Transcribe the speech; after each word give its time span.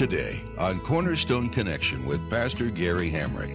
Today 0.00 0.40
on 0.56 0.80
Cornerstone 0.80 1.50
Connection 1.50 2.06
with 2.06 2.30
Pastor 2.30 2.70
Gary 2.70 3.10
Hamrick. 3.10 3.54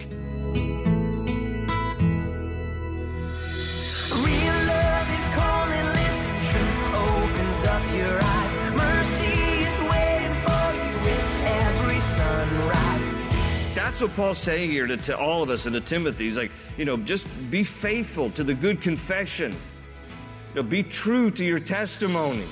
Real 4.24 4.58
love 4.68 5.08
is 5.10 5.26
calling, 5.34 5.86
listen, 5.86 6.36
truth 6.52 6.94
opens 6.94 7.66
up 7.66 7.82
your 7.96 8.16
eyes. 8.22 8.52
Mercy 8.76 9.34
is 9.58 9.76
waiting 9.90 10.34
for 10.44 10.66
you 10.76 10.94
with 11.02 11.26
every 11.46 11.98
sunrise. 12.14 13.74
That's 13.74 14.00
what 14.00 14.14
Paul's 14.14 14.38
saying 14.38 14.70
here 14.70 14.86
to, 14.86 14.96
to 14.98 15.18
all 15.18 15.42
of 15.42 15.50
us 15.50 15.66
and 15.66 15.74
to 15.74 15.80
Timothy. 15.80 16.26
He's 16.26 16.36
like, 16.36 16.52
you 16.76 16.84
know, 16.84 16.96
just 16.96 17.26
be 17.50 17.64
faithful 17.64 18.30
to 18.30 18.44
the 18.44 18.54
good 18.54 18.80
confession. 18.80 19.50
You 19.50 20.62
know, 20.62 20.68
be 20.68 20.84
true 20.84 21.32
to 21.32 21.44
your 21.44 21.58
testimony. 21.58 22.46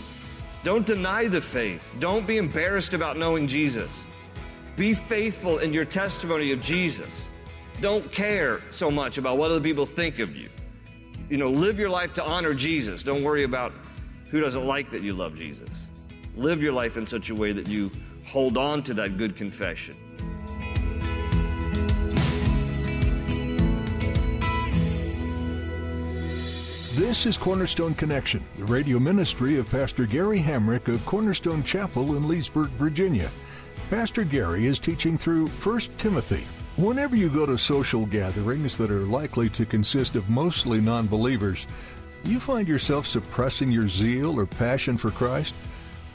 Don't 0.65 0.87
deny 0.87 1.29
the 1.29 1.43
faith. 1.43 1.93
Don't 1.99 2.27
be 2.27 2.39
embarrassed 2.39 2.95
about 2.95 3.19
knowing 3.19 3.47
Jesus. 3.47 3.91
Be 4.77 4.95
faithful 4.95 5.59
in 5.59 5.75
your 5.75 5.85
testimony 5.85 6.53
of 6.53 6.61
Jesus. 6.61 7.11
Don't 7.83 8.11
care 8.11 8.63
so 8.71 8.91
much 8.91 9.19
about 9.19 9.37
what 9.37 9.51
other 9.51 9.61
people 9.61 9.85
think 9.85 10.21
of 10.21 10.35
you. 10.35 10.49
You 11.29 11.37
know, 11.37 11.51
live 11.51 11.79
your 11.79 11.91
life 11.91 12.15
to 12.15 12.25
honor 12.25 12.55
Jesus. 12.55 13.03
Don't 13.05 13.23
worry 13.23 13.45
about 13.45 13.75
who 14.31 14.41
doesn't 14.41 14.67
like 14.67 14.91
that 14.91 15.03
you 15.03 15.13
love 15.13 15.37
Jesus. 15.37 15.87
Live 16.35 16.63
your 16.63 16.73
life 16.73 16.97
in 16.97 17.05
such 17.05 17.29
a 17.29 17.35
way 17.35 17.53
that 17.53 17.69
you 17.69 17.91
hold 18.27 18.57
on 18.57 18.83
to 18.85 18.95
that 18.95 19.19
good 19.19 19.37
confession. 19.37 19.95
This 27.05 27.27
is 27.27 27.37
Cornerstone 27.37 27.95
Connection, 27.95 28.43
the 28.57 28.65
radio 28.65 28.99
ministry 28.99 29.59
of 29.59 29.71
Pastor 29.71 30.07
Gary 30.07 30.41
Hamrick 30.41 30.89
of 30.89 31.05
Cornerstone 31.05 31.63
Chapel 31.63 32.17
in 32.17 32.27
Leesburg, 32.27 32.71
Virginia. 32.71 33.31
Pastor 33.91 34.25
Gary 34.25 34.65
is 34.65 34.79
teaching 34.79 35.19
through 35.19 35.49
1 35.49 35.81
Timothy. 35.99 36.47
Whenever 36.79 37.15
you 37.15 37.29
go 37.29 37.45
to 37.45 37.59
social 37.59 38.07
gatherings 38.07 38.79
that 38.79 38.91
are 38.91 39.01
likely 39.01 39.51
to 39.51 39.67
consist 39.67 40.15
of 40.15 40.31
mostly 40.31 40.81
non 40.81 41.07
believers, 41.07 41.67
you 42.25 42.41
find 42.41 42.67
yourself 42.67 43.07
suppressing 43.07 43.71
your 43.71 43.87
zeal 43.87 44.41
or 44.41 44.47
passion 44.47 44.97
for 44.97 45.11
Christ? 45.11 45.53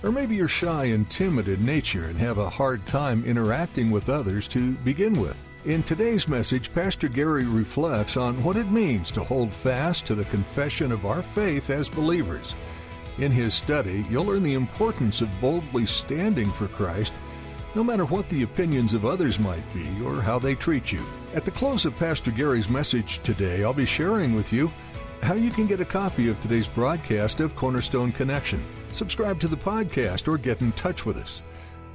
Or 0.01 0.11
maybe 0.11 0.37
you're 0.37 0.47
shy 0.47 0.85
and 0.85 1.07
timid 1.07 1.47
in 1.49 1.63
nature 1.63 2.05
and 2.05 2.17
have 2.17 2.39
a 2.39 2.49
hard 2.49 2.83
time 2.87 3.23
interacting 3.25 3.91
with 3.91 4.09
others 4.09 4.47
to 4.49 4.71
begin 4.71 5.21
with. 5.21 5.37
In 5.65 5.83
today's 5.83 6.29
message, 6.29 6.73
Pastor 6.73 7.09
Gary 7.09 7.43
reflects 7.43 8.15
on 8.15 8.41
what 8.45 8.55
it 8.55 8.71
means 8.71 9.11
to 9.11 9.21
hold 9.21 9.53
fast 9.53 10.05
to 10.07 10.15
the 10.15 10.23
confession 10.25 10.89
of 10.89 11.05
our 11.05 11.21
faith 11.21 11.69
as 11.69 11.89
believers. 11.89 12.55
In 13.17 13.29
his 13.29 13.53
study, 13.53 14.05
you'll 14.09 14.23
learn 14.23 14.43
the 14.43 14.53
importance 14.53 15.19
of 15.19 15.41
boldly 15.41 15.85
standing 15.85 16.49
for 16.49 16.69
Christ, 16.69 17.11
no 17.75 17.83
matter 17.83 18.05
what 18.05 18.29
the 18.29 18.43
opinions 18.43 18.93
of 18.93 19.05
others 19.05 19.37
might 19.37 19.73
be 19.73 20.01
or 20.01 20.21
how 20.21 20.39
they 20.39 20.55
treat 20.55 20.93
you. 20.93 21.03
At 21.35 21.43
the 21.43 21.51
close 21.51 21.85
of 21.85 21.99
Pastor 21.99 22.31
Gary's 22.31 22.69
message 22.69 23.19
today, 23.23 23.65
I'll 23.65 23.73
be 23.73 23.85
sharing 23.85 24.35
with 24.35 24.53
you 24.53 24.71
how 25.21 25.33
you 25.33 25.51
can 25.51 25.67
get 25.67 25.81
a 25.81 25.85
copy 25.85 26.29
of 26.29 26.39
today's 26.39 26.69
broadcast 26.69 27.41
of 27.41 27.57
Cornerstone 27.57 28.13
Connection. 28.13 28.63
Subscribe 28.93 29.41
to 29.41 29.49
the 29.49 29.57
podcast 29.57 30.29
or 30.29 30.37
get 30.37 30.61
in 30.61 30.71
touch 30.71 31.05
with 31.05 31.17
us. 31.17 31.41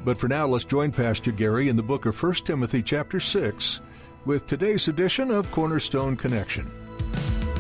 But 0.04 0.18
for 0.18 0.28
now, 0.28 0.46
let's 0.46 0.66
join 0.66 0.92
Pastor 0.92 1.32
Gary 1.32 1.70
in 1.70 1.76
the 1.76 1.82
book 1.82 2.04
of 2.04 2.22
1 2.22 2.34
Timothy, 2.44 2.82
chapter 2.82 3.18
6, 3.18 3.80
with 4.26 4.46
today's 4.46 4.86
edition 4.86 5.30
of 5.30 5.50
Cornerstone 5.50 6.14
Connection. 6.14 6.70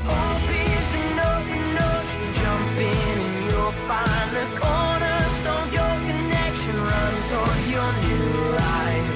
Hope 0.02 0.50
is 0.50 0.94
an 0.94 1.20
open 1.20 1.78
ocean, 1.78 2.34
jump 2.42 2.76
in 2.76 3.20
and 3.22 3.44
you'll 3.50 3.72
find 3.88 4.30
the 4.36 4.44
cornerstones, 4.60 5.72
your 5.72 5.96
connection, 6.04 6.76
run 6.84 7.14
towards 7.30 7.70
your 7.70 7.92
new 8.04 8.28
life. 8.52 9.08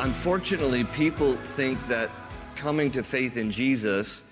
Unfortunately, 0.00 0.82
people 0.82 1.36
think 1.54 1.78
that 1.86 2.10
coming 2.56 2.90
to 2.90 3.04
faith 3.04 3.36
in 3.36 3.52
Jesus 3.52 4.22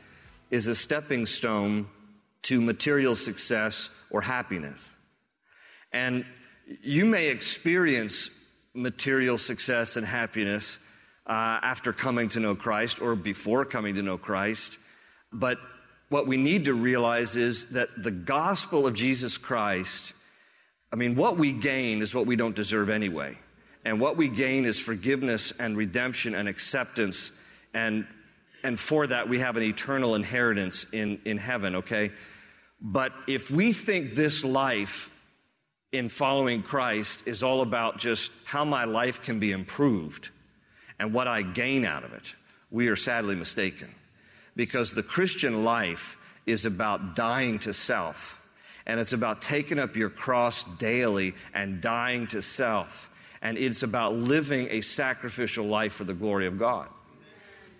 is 0.50 0.66
a 0.66 0.74
stepping 0.74 1.26
stone 1.26 1.86
to 2.42 2.60
material 2.60 3.14
success 3.14 3.90
or 4.10 4.20
happiness. 4.20 4.84
And 5.92 6.24
you 6.82 7.04
may 7.04 7.28
experience 7.28 8.30
material 8.74 9.38
success 9.38 9.96
and 9.96 10.06
happiness 10.06 10.78
uh, 11.26 11.32
after 11.62 11.92
coming 11.92 12.28
to 12.30 12.40
know 12.40 12.54
Christ 12.54 13.00
or 13.00 13.14
before 13.14 13.64
coming 13.64 13.94
to 13.94 14.02
know 14.02 14.18
Christ. 14.18 14.78
But 15.32 15.58
what 16.08 16.26
we 16.26 16.36
need 16.36 16.66
to 16.66 16.74
realize 16.74 17.36
is 17.36 17.66
that 17.66 17.88
the 17.96 18.10
gospel 18.10 18.86
of 18.86 18.94
Jesus 18.94 19.38
Christ, 19.38 20.12
I 20.92 20.96
mean, 20.96 21.16
what 21.16 21.38
we 21.38 21.52
gain 21.52 22.02
is 22.02 22.14
what 22.14 22.26
we 22.26 22.36
don't 22.36 22.54
deserve 22.54 22.90
anyway. 22.90 23.38
And 23.84 24.00
what 24.00 24.16
we 24.16 24.28
gain 24.28 24.64
is 24.64 24.78
forgiveness 24.78 25.52
and 25.58 25.76
redemption 25.76 26.34
and 26.34 26.48
acceptance. 26.48 27.30
And, 27.74 28.06
and 28.62 28.80
for 28.80 29.06
that, 29.06 29.28
we 29.28 29.40
have 29.40 29.56
an 29.56 29.62
eternal 29.62 30.14
inheritance 30.14 30.86
in, 30.92 31.20
in 31.24 31.36
heaven, 31.36 31.76
okay? 31.76 32.12
But 32.80 33.12
if 33.26 33.50
we 33.50 33.72
think 33.72 34.14
this 34.14 34.44
life 34.44 35.10
in 35.94 36.08
following 36.08 36.60
Christ 36.60 37.22
is 37.24 37.44
all 37.44 37.62
about 37.62 37.98
just 37.98 38.32
how 38.44 38.64
my 38.64 38.84
life 38.84 39.22
can 39.22 39.38
be 39.38 39.52
improved 39.52 40.28
and 40.98 41.14
what 41.14 41.28
I 41.28 41.42
gain 41.42 41.86
out 41.86 42.02
of 42.02 42.12
it, 42.12 42.34
we 42.72 42.88
are 42.88 42.96
sadly 42.96 43.36
mistaken. 43.36 43.94
Because 44.56 44.92
the 44.92 45.04
Christian 45.04 45.62
life 45.62 46.16
is 46.46 46.64
about 46.64 47.14
dying 47.14 47.60
to 47.60 47.72
self, 47.72 48.40
and 48.86 48.98
it's 48.98 49.12
about 49.12 49.40
taking 49.40 49.78
up 49.78 49.94
your 49.94 50.10
cross 50.10 50.64
daily 50.80 51.34
and 51.54 51.80
dying 51.80 52.26
to 52.28 52.42
self, 52.42 53.08
and 53.40 53.56
it's 53.56 53.84
about 53.84 54.14
living 54.14 54.66
a 54.70 54.80
sacrificial 54.80 55.66
life 55.66 55.92
for 55.92 56.04
the 56.04 56.12
glory 56.12 56.48
of 56.48 56.58
God. 56.58 56.88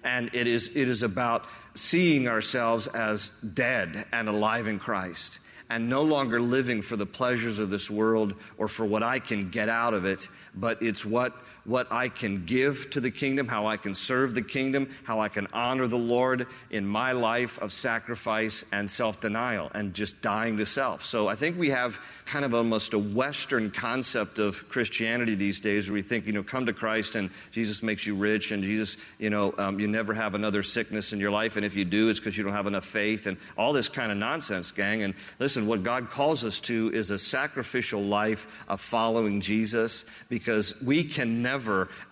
And 0.05 0.31
it 0.35 0.47
is, 0.47 0.69
it 0.69 0.89
is 0.89 1.03
about 1.03 1.47
seeing 1.75 2.29
ourselves 2.29 2.87
as 2.87 3.33
dead 3.55 4.07
and 4.13 4.29
alive 4.29 4.69
in 4.69 4.79
Christ 4.79 5.41
and 5.71 5.89
no 5.89 6.03
longer 6.03 6.41
living 6.41 6.83
for 6.83 6.97
the 6.97 7.07
pleasures 7.07 7.59
of 7.59 7.71
this 7.71 7.91
world 7.91 8.35
or 8.59 8.69
for 8.69 8.85
what 8.85 9.03
I 9.03 9.19
can 9.19 9.51
get 9.51 9.69
out 9.69 9.95
of 9.95 10.05
it, 10.05 10.29
but 10.55 10.83
it's 10.83 11.05
what, 11.05 11.37
what 11.65 11.91
I 11.91 12.09
can 12.09 12.45
give 12.45 12.91
to 12.91 13.01
the 13.01 13.11
kingdom, 13.11 13.49
how 13.49 13.67
I 13.67 13.77
can 13.77 13.95
serve 13.95 14.35
the 14.35 14.43
kingdom, 14.43 14.91
how 15.05 15.21
I 15.21 15.29
can 15.29 15.47
honor 15.53 15.87
the 15.87 15.97
Lord 15.97 16.47
in 16.71 16.87
my 16.87 17.13
life 17.13 17.59
of 17.59 17.73
sacrifice 17.73 18.65
and 18.71 18.91
self 18.91 19.21
denial 19.21 19.71
and 19.75 19.95
just 19.95 20.21
dying 20.21 20.59
to 20.59 20.67
self. 20.67 21.05
So 21.05 21.29
I 21.29 21.37
think 21.37 21.59
we 21.59 21.71
have 21.71 21.99
kind 22.27 22.45
of 22.45 22.55
almost 22.55 22.93
a 22.93 22.99
Western 22.99 23.71
concept 23.71 24.39
of 24.39 24.69
Christianity 24.69 25.35
these 25.35 25.61
days 25.61 25.89
where 25.89 25.95
we 25.95 26.03
think, 26.03 26.27
you 26.27 26.33
know, 26.33 26.43
come 26.43 26.67
to 26.67 26.73
Christ 26.73 27.17
and 27.17 27.31
Jesus 27.53 27.83
makes 27.83 28.07
you 28.07 28.15
rich 28.15 28.51
and 28.51 28.63
Jesus, 28.63 28.97
you 29.19 29.31
know, 29.31 29.55
um, 29.57 29.81
you 29.81 29.89
never 29.89 30.13
have 30.13 30.35
another 30.35 30.63
sickness 30.63 31.13
in 31.13 31.21
your 31.21 31.31
life. 31.31 31.57
And 31.57 31.65
if 31.65 31.75
you 31.75 31.85
do, 31.85 32.09
it's 32.09 32.19
because 32.19 32.37
you 32.37 32.45
don't 32.45 32.53
have 32.53 32.67
enough 32.67 32.87
faith 32.87 33.27
and 33.27 33.37
all 33.57 33.73
this 33.73 33.89
kind 33.89 34.13
of 34.13 34.19
nonsense, 34.19 34.71
gang. 34.71 35.03
And 35.03 35.15
listen, 35.39 35.67
what 35.67 35.83
God 35.83 36.11
calls 36.11 36.45
us 36.45 36.61
to 36.61 36.91
is 36.93 37.11
a 37.11 37.19
sacrificial 37.19 38.03
life 38.03 38.47
of 38.69 38.81
following 38.81 39.41
Jesus 39.41 40.05
because 40.29 40.75
we 40.83 41.05
can 41.05 41.43
never 41.43 41.54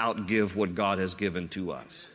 outgive 0.01 0.55
what 0.55 0.75
God 0.75 0.99
has 0.99 1.15
given 1.15 1.49
to 1.51 1.73
us. 1.73 2.07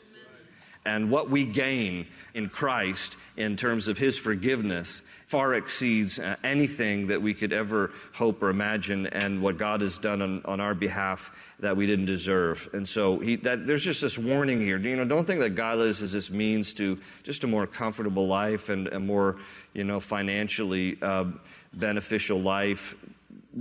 And 0.85 1.11
what 1.11 1.29
we 1.29 1.43
gain 1.43 2.07
in 2.33 2.47
Christ 2.47 3.17
in 3.35 3.57
terms 3.57 3.89
of 3.89 3.97
His 3.97 4.17
forgiveness 4.17 5.01
far 5.27 5.55
exceeds 5.55 6.19
uh, 6.19 6.37
anything 6.43 7.07
that 7.07 7.21
we 7.21 7.33
could 7.33 7.51
ever 7.51 7.91
hope 8.13 8.41
or 8.41 8.49
imagine, 8.49 9.07
and 9.07 9.41
what 9.41 9.57
God 9.57 9.81
has 9.81 9.99
done 9.99 10.21
on, 10.21 10.41
on 10.45 10.61
our 10.61 10.73
behalf 10.73 11.31
that 11.59 11.75
we 11.75 11.85
didn't 11.85 12.05
deserve. 12.05 12.69
And 12.71 12.87
so 12.87 13.19
he, 13.19 13.35
that, 13.37 13.67
there's 13.67 13.83
just 13.83 14.01
this 14.01 14.17
warning 14.17 14.61
here. 14.61 14.77
You 14.77 14.95
know, 14.95 15.03
don't 15.03 15.25
think 15.25 15.41
that 15.41 15.49
godliness 15.51 15.99
is 15.99 16.13
this 16.13 16.29
means 16.29 16.73
to 16.75 16.97
just 17.23 17.43
a 17.43 17.47
more 17.47 17.67
comfortable 17.67 18.27
life 18.27 18.69
and 18.69 18.87
a 18.87 18.99
more, 18.99 19.35
you 19.73 19.83
know, 19.83 19.99
financially 19.99 20.97
uh, 21.01 21.25
beneficial 21.73 22.41
life. 22.41 22.95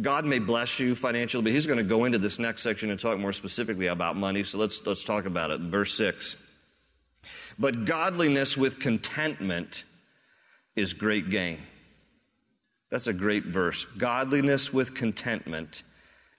God 0.01 0.25
may 0.25 0.39
bless 0.39 0.79
you 0.79 0.95
financially, 0.95 1.43
but 1.43 1.53
He's 1.53 1.67
going 1.67 1.79
to 1.79 1.85
go 1.85 2.05
into 2.05 2.19
this 2.19 2.39
next 2.39 2.63
section 2.63 2.91
and 2.91 3.01
talk 3.01 3.19
more 3.19 3.33
specifically 3.33 3.87
about 3.87 4.17
money. 4.17 4.43
So 4.45 4.59
let's 4.59 4.85
let's 4.85 5.05
talk 5.05 5.27
about 5.27 5.51
it. 5.51 5.61
Verse 5.61 5.95
six. 5.95 6.37
But 7.59 7.85
godliness 7.85 8.57
with 8.57 8.79
contentment 8.79 9.85
is 10.75 10.93
great 10.93 11.31
gain. 11.31 11.61
That's 12.91 13.07
a 13.07 13.13
great 13.13 13.47
verse. 13.47 13.87
Godliness 13.99 14.73
with 14.73 14.95
contentment 14.95 15.83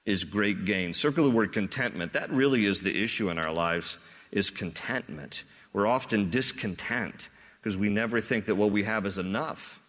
is 0.05 0.23
great 0.23 0.65
gain. 0.65 0.93
Circle 0.93 1.25
the 1.25 1.35
word 1.35 1.51
contentment. 1.51 2.13
That 2.13 2.31
really 2.31 2.65
is 2.65 2.81
the 2.81 3.03
issue 3.03 3.29
in 3.29 3.37
our 3.37 3.51
lives 3.51 3.97
is 4.31 4.49
contentment. 4.49 5.43
We're 5.73 5.87
often 5.87 6.29
discontent 6.29 7.29
because 7.61 7.77
we 7.77 7.89
never 7.89 8.21
think 8.21 8.45
that 8.45 8.55
what 8.55 8.71
we 8.71 8.83
have 8.83 9.05
is 9.05 9.17
enough. 9.17 9.81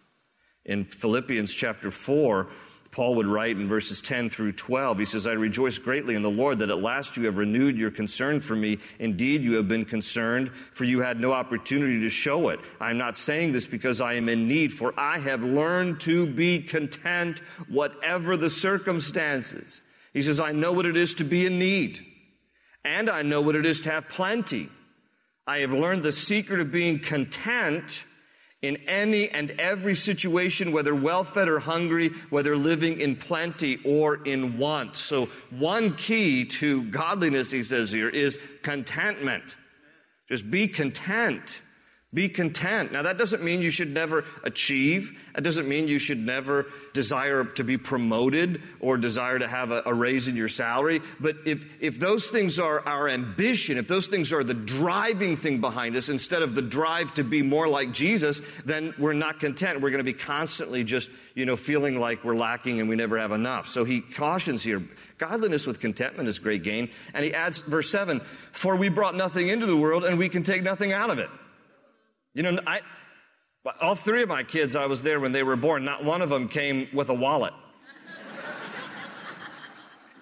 In 0.65 0.85
Philippians 0.85 1.53
chapter 1.53 1.91
4, 1.91 2.47
Paul 2.91 3.15
would 3.15 3.27
write 3.27 3.57
in 3.57 3.67
verses 3.67 4.01
10 4.01 4.31
through 4.31 4.53
12, 4.53 4.99
he 4.99 5.05
says, 5.05 5.27
I 5.27 5.33
rejoice 5.33 5.77
greatly 5.77 6.15
in 6.15 6.23
the 6.23 6.29
Lord 6.29 6.59
that 6.59 6.71
at 6.71 6.81
last 6.81 7.17
you 7.17 7.25
have 7.25 7.37
renewed 7.37 7.77
your 7.77 7.91
concern 7.91 8.39
for 8.39 8.55
me. 8.55 8.79
Indeed, 8.97 9.43
you 9.43 9.53
have 9.55 9.67
been 9.67 9.85
concerned, 9.85 10.51
for 10.73 10.85
you 10.85 11.01
had 11.01 11.19
no 11.19 11.31
opportunity 11.31 12.01
to 12.01 12.09
show 12.09 12.49
it. 12.49 12.59
I 12.79 12.89
am 12.89 12.97
not 12.97 13.15
saying 13.15 13.51
this 13.51 13.67
because 13.67 14.01
I 14.01 14.13
am 14.13 14.27
in 14.27 14.47
need, 14.47 14.73
for 14.73 14.99
I 14.99 15.19
have 15.19 15.43
learned 15.43 15.99
to 16.01 16.25
be 16.25 16.61
content, 16.61 17.41
whatever 17.67 18.37
the 18.37 18.49
circumstances. 18.49 19.81
He 20.11 20.23
says, 20.23 20.39
I 20.39 20.51
know 20.51 20.73
what 20.73 20.87
it 20.87 20.97
is 20.97 21.13
to 21.15 21.23
be 21.23 21.45
in 21.45 21.59
need, 21.59 22.03
and 22.83 23.07
I 23.07 23.21
know 23.21 23.41
what 23.41 23.55
it 23.55 23.67
is 23.67 23.81
to 23.81 23.91
have 23.91 24.09
plenty. 24.09 24.69
I 25.45 25.59
have 25.59 25.71
learned 25.71 26.01
the 26.01 26.11
secret 26.11 26.59
of 26.59 26.71
being 26.71 26.99
content 26.99 28.03
in 28.61 28.75
any 28.87 29.29
and 29.29 29.51
every 29.51 29.95
situation, 29.95 30.71
whether 30.71 30.93
well 30.93 31.23
fed 31.23 31.47
or 31.47 31.59
hungry, 31.59 32.11
whether 32.29 32.57
living 32.57 32.99
in 32.99 33.15
plenty 33.15 33.79
or 33.85 34.23
in 34.25 34.57
want. 34.57 34.95
So, 34.95 35.29
one 35.49 35.95
key 35.95 36.45
to 36.45 36.83
godliness, 36.91 37.51
he 37.51 37.63
says 37.63 37.89
here, 37.89 38.09
is 38.09 38.37
contentment. 38.61 39.55
Just 40.27 40.49
be 40.51 40.67
content. 40.67 41.61
Be 42.11 42.27
content. 42.27 42.91
Now, 42.91 43.03
that 43.03 43.19
doesn't 43.19 43.43
mean 43.43 43.61
you 43.61 43.69
should 43.69 43.93
never 43.93 44.25
achieve. 44.43 45.15
That 45.35 45.43
doesn't 45.43 45.67
mean 45.67 45.87
you 45.87 45.99
should 45.99 46.17
never 46.17 46.65
desire 46.91 47.43
to 47.43 47.63
be 47.63 47.77
promoted 47.77 48.63
or 48.79 48.97
desire 48.97 49.37
to 49.37 49.47
have 49.47 49.69
a, 49.69 49.83
a, 49.85 49.93
raise 49.93 50.27
in 50.27 50.35
your 50.35 50.49
salary. 50.49 51.01
But 51.19 51.35
if, 51.45 51.63
if 51.79 51.99
those 51.99 52.27
things 52.27 52.57
are 52.57 52.83
our 52.87 53.07
ambition, 53.07 53.77
if 53.77 53.87
those 53.87 54.07
things 54.07 54.33
are 54.33 54.43
the 54.43 54.55
driving 54.55 55.37
thing 55.37 55.61
behind 55.61 55.95
us 55.95 56.09
instead 56.09 56.41
of 56.41 56.55
the 56.55 56.63
drive 56.63 57.13
to 57.13 57.23
be 57.23 57.43
more 57.43 57.67
like 57.67 57.91
Jesus, 57.91 58.41
then 58.65 58.95
we're 58.97 59.13
not 59.13 59.39
content. 59.39 59.79
We're 59.79 59.91
going 59.91 59.99
to 59.99 60.03
be 60.03 60.13
constantly 60.13 60.83
just, 60.83 61.11
you 61.35 61.45
know, 61.45 61.55
feeling 61.55 61.99
like 61.99 62.23
we're 62.23 62.35
lacking 62.35 62.79
and 62.79 62.89
we 62.89 62.95
never 62.95 63.19
have 63.19 63.33
enough. 63.33 63.69
So 63.69 63.85
he 63.85 64.01
cautions 64.01 64.63
here 64.63 64.81
godliness 65.19 65.67
with 65.67 65.79
contentment 65.79 66.27
is 66.27 66.39
great 66.39 66.63
gain. 66.63 66.89
And 67.13 67.23
he 67.23 67.35
adds, 67.35 67.59
verse 67.59 67.91
7 67.91 68.19
For 68.51 68.75
we 68.75 68.89
brought 68.89 69.13
nothing 69.13 69.49
into 69.49 69.67
the 69.67 69.77
world 69.77 70.05
and 70.05 70.17
we 70.17 70.27
can 70.27 70.41
take 70.41 70.63
nothing 70.63 70.91
out 70.91 71.11
of 71.11 71.19
it. 71.19 71.29
You 72.39 72.43
know, 72.43 72.57
I, 72.65 72.79
all 73.81 73.95
three 73.95 74.23
of 74.23 74.29
my 74.29 74.43
kids, 74.43 74.77
I 74.77 74.85
was 74.85 75.01
there 75.01 75.19
when 75.19 75.33
they 75.33 75.43
were 75.43 75.57
born. 75.57 75.83
Not 75.83 76.05
one 76.05 76.21
of 76.21 76.29
them 76.29 76.47
came 76.47 76.87
with 76.93 77.09
a 77.09 77.13
wallet. 77.13 77.53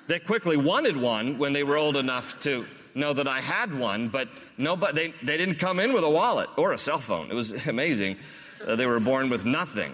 they 0.08 0.18
quickly 0.18 0.58
wanted 0.58 0.98
one 0.98 1.38
when 1.38 1.54
they 1.54 1.62
were 1.62 1.78
old 1.78 1.96
enough 1.96 2.40
to 2.40 2.66
know 2.96 3.14
that 3.14 3.28
I 3.28 3.40
had 3.40 3.72
one, 3.72 4.10
but 4.10 4.30
nobody, 4.58 5.14
they, 5.22 5.26
they 5.28 5.38
didn't 5.38 5.60
come 5.60 5.80
in 5.80 5.94
with 5.94 6.04
a 6.04 6.10
wallet 6.10 6.50
or 6.58 6.74
a 6.74 6.78
cell 6.80 7.00
phone. 7.00 7.30
It 7.30 7.36
was 7.36 7.52
amazing. 7.68 8.18
Uh, 8.66 8.76
they 8.76 8.88
were 8.88 9.00
born 9.00 9.30
with 9.30 9.46
nothing. 9.46 9.94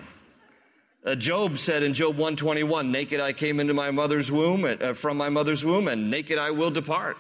Uh, 1.06 1.16
Job 1.16 1.60
said 1.60 1.84
in 1.84 1.94
Job 1.94 2.12
121, 2.12 2.90
naked 2.90 3.20
I 3.20 3.34
came 3.34 3.60
into 3.60 3.74
my 3.74 3.92
mother's 3.92 4.32
womb, 4.32 4.64
uh, 4.64 4.94
from 4.94 5.18
my 5.18 5.28
mother's 5.28 5.66
womb, 5.66 5.90
and 5.90 6.10
naked 6.10 6.40
I 6.40 6.52
will 6.52 6.72
depart. 6.72 7.18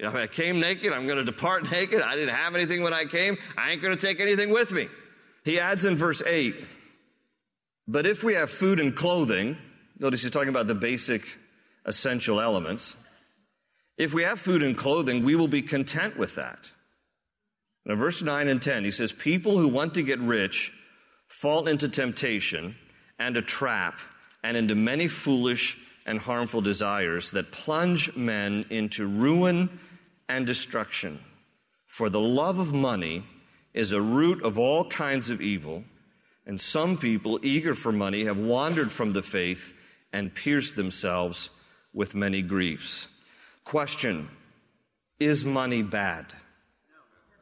You 0.00 0.06
know, 0.10 0.16
I 0.16 0.28
came 0.28 0.60
naked. 0.60 0.94
I'm 0.94 1.04
going 1.04 1.18
to 1.18 1.24
depart 1.24 1.70
naked. 1.70 2.00
I 2.00 2.14
didn't 2.14 2.34
have 2.34 2.54
anything 2.54 2.82
when 2.82 2.94
I 2.94 3.04
came. 3.04 3.36
I 3.58 3.72
ain't 3.72 3.82
going 3.82 3.96
to 3.96 4.00
take 4.00 4.18
anything 4.18 4.50
with 4.50 4.70
me. 4.70 4.88
He 5.44 5.60
adds 5.60 5.84
in 5.84 5.96
verse 5.96 6.22
8, 6.24 6.54
but 7.86 8.06
if 8.06 8.22
we 8.22 8.34
have 8.34 8.50
food 8.50 8.80
and 8.80 8.94
clothing, 8.94 9.56
notice 9.98 10.22
he's 10.22 10.30
talking 10.30 10.48
about 10.48 10.66
the 10.66 10.74
basic 10.74 11.22
essential 11.84 12.40
elements. 12.40 12.96
If 13.98 14.14
we 14.14 14.22
have 14.22 14.40
food 14.40 14.62
and 14.62 14.76
clothing, 14.76 15.24
we 15.24 15.34
will 15.34 15.48
be 15.48 15.62
content 15.62 16.18
with 16.18 16.34
that. 16.36 16.58
Now, 17.84 17.96
verse 17.96 18.22
9 18.22 18.48
and 18.48 18.60
10, 18.60 18.84
he 18.84 18.90
says, 18.90 19.12
People 19.12 19.58
who 19.58 19.68
want 19.68 19.94
to 19.94 20.02
get 20.02 20.18
rich 20.18 20.72
fall 21.26 21.68
into 21.68 21.88
temptation 21.88 22.76
and 23.18 23.36
a 23.36 23.42
trap 23.42 23.98
and 24.42 24.56
into 24.56 24.74
many 24.74 25.08
foolish 25.08 25.78
and 26.06 26.18
harmful 26.18 26.60
desires 26.60 27.30
that 27.32 27.50
plunge 27.50 28.14
men 28.14 28.66
into 28.70 29.06
ruin 29.06 29.80
and 30.30 30.46
destruction. 30.46 31.20
For 31.86 32.08
the 32.08 32.20
love 32.20 32.58
of 32.58 32.72
money 32.72 33.24
is 33.74 33.92
a 33.92 34.00
root 34.00 34.42
of 34.42 34.58
all 34.58 34.88
kinds 34.88 35.28
of 35.30 35.40
evil, 35.40 35.84
and 36.46 36.60
some 36.60 36.96
people, 36.96 37.40
eager 37.42 37.74
for 37.74 37.92
money, 37.92 38.24
have 38.24 38.38
wandered 38.38 38.92
from 38.92 39.12
the 39.12 39.22
faith 39.22 39.72
and 40.12 40.34
pierced 40.34 40.76
themselves 40.76 41.50
with 41.92 42.14
many 42.14 42.42
griefs. 42.42 43.08
Question 43.64 44.28
Is 45.18 45.44
money 45.44 45.82
bad? 45.82 46.26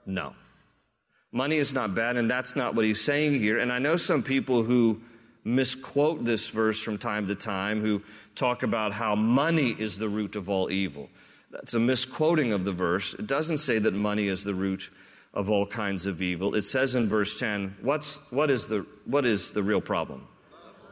No. 0.06 0.34
Money 1.30 1.58
is 1.58 1.74
not 1.74 1.94
bad, 1.94 2.16
and 2.16 2.30
that's 2.30 2.56
not 2.56 2.74
what 2.74 2.86
he's 2.86 3.02
saying 3.02 3.38
here. 3.38 3.58
And 3.58 3.70
I 3.70 3.78
know 3.78 3.98
some 3.98 4.22
people 4.22 4.62
who 4.62 5.00
misquote 5.44 6.24
this 6.24 6.48
verse 6.48 6.80
from 6.80 6.96
time 6.96 7.26
to 7.26 7.34
time, 7.34 7.82
who 7.82 8.02
talk 8.34 8.62
about 8.62 8.92
how 8.92 9.14
money 9.14 9.76
is 9.78 9.98
the 9.98 10.08
root 10.08 10.36
of 10.36 10.48
all 10.48 10.70
evil. 10.70 11.10
That's 11.50 11.74
a 11.74 11.78
misquoting 11.78 12.52
of 12.52 12.64
the 12.64 12.72
verse. 12.72 13.14
It 13.14 13.26
doesn't 13.26 13.58
say 13.58 13.78
that 13.78 13.94
money 13.94 14.28
is 14.28 14.44
the 14.44 14.54
root 14.54 14.90
of 15.32 15.50
all 15.50 15.66
kinds 15.66 16.06
of 16.06 16.20
evil. 16.20 16.54
It 16.54 16.62
says 16.62 16.94
in 16.94 17.08
verse 17.08 17.38
10, 17.38 17.76
what's, 17.82 18.16
what, 18.30 18.50
is 18.50 18.66
the, 18.66 18.86
what 19.04 19.24
is 19.24 19.52
the 19.52 19.62
real 19.62 19.80
problem? 19.80 20.26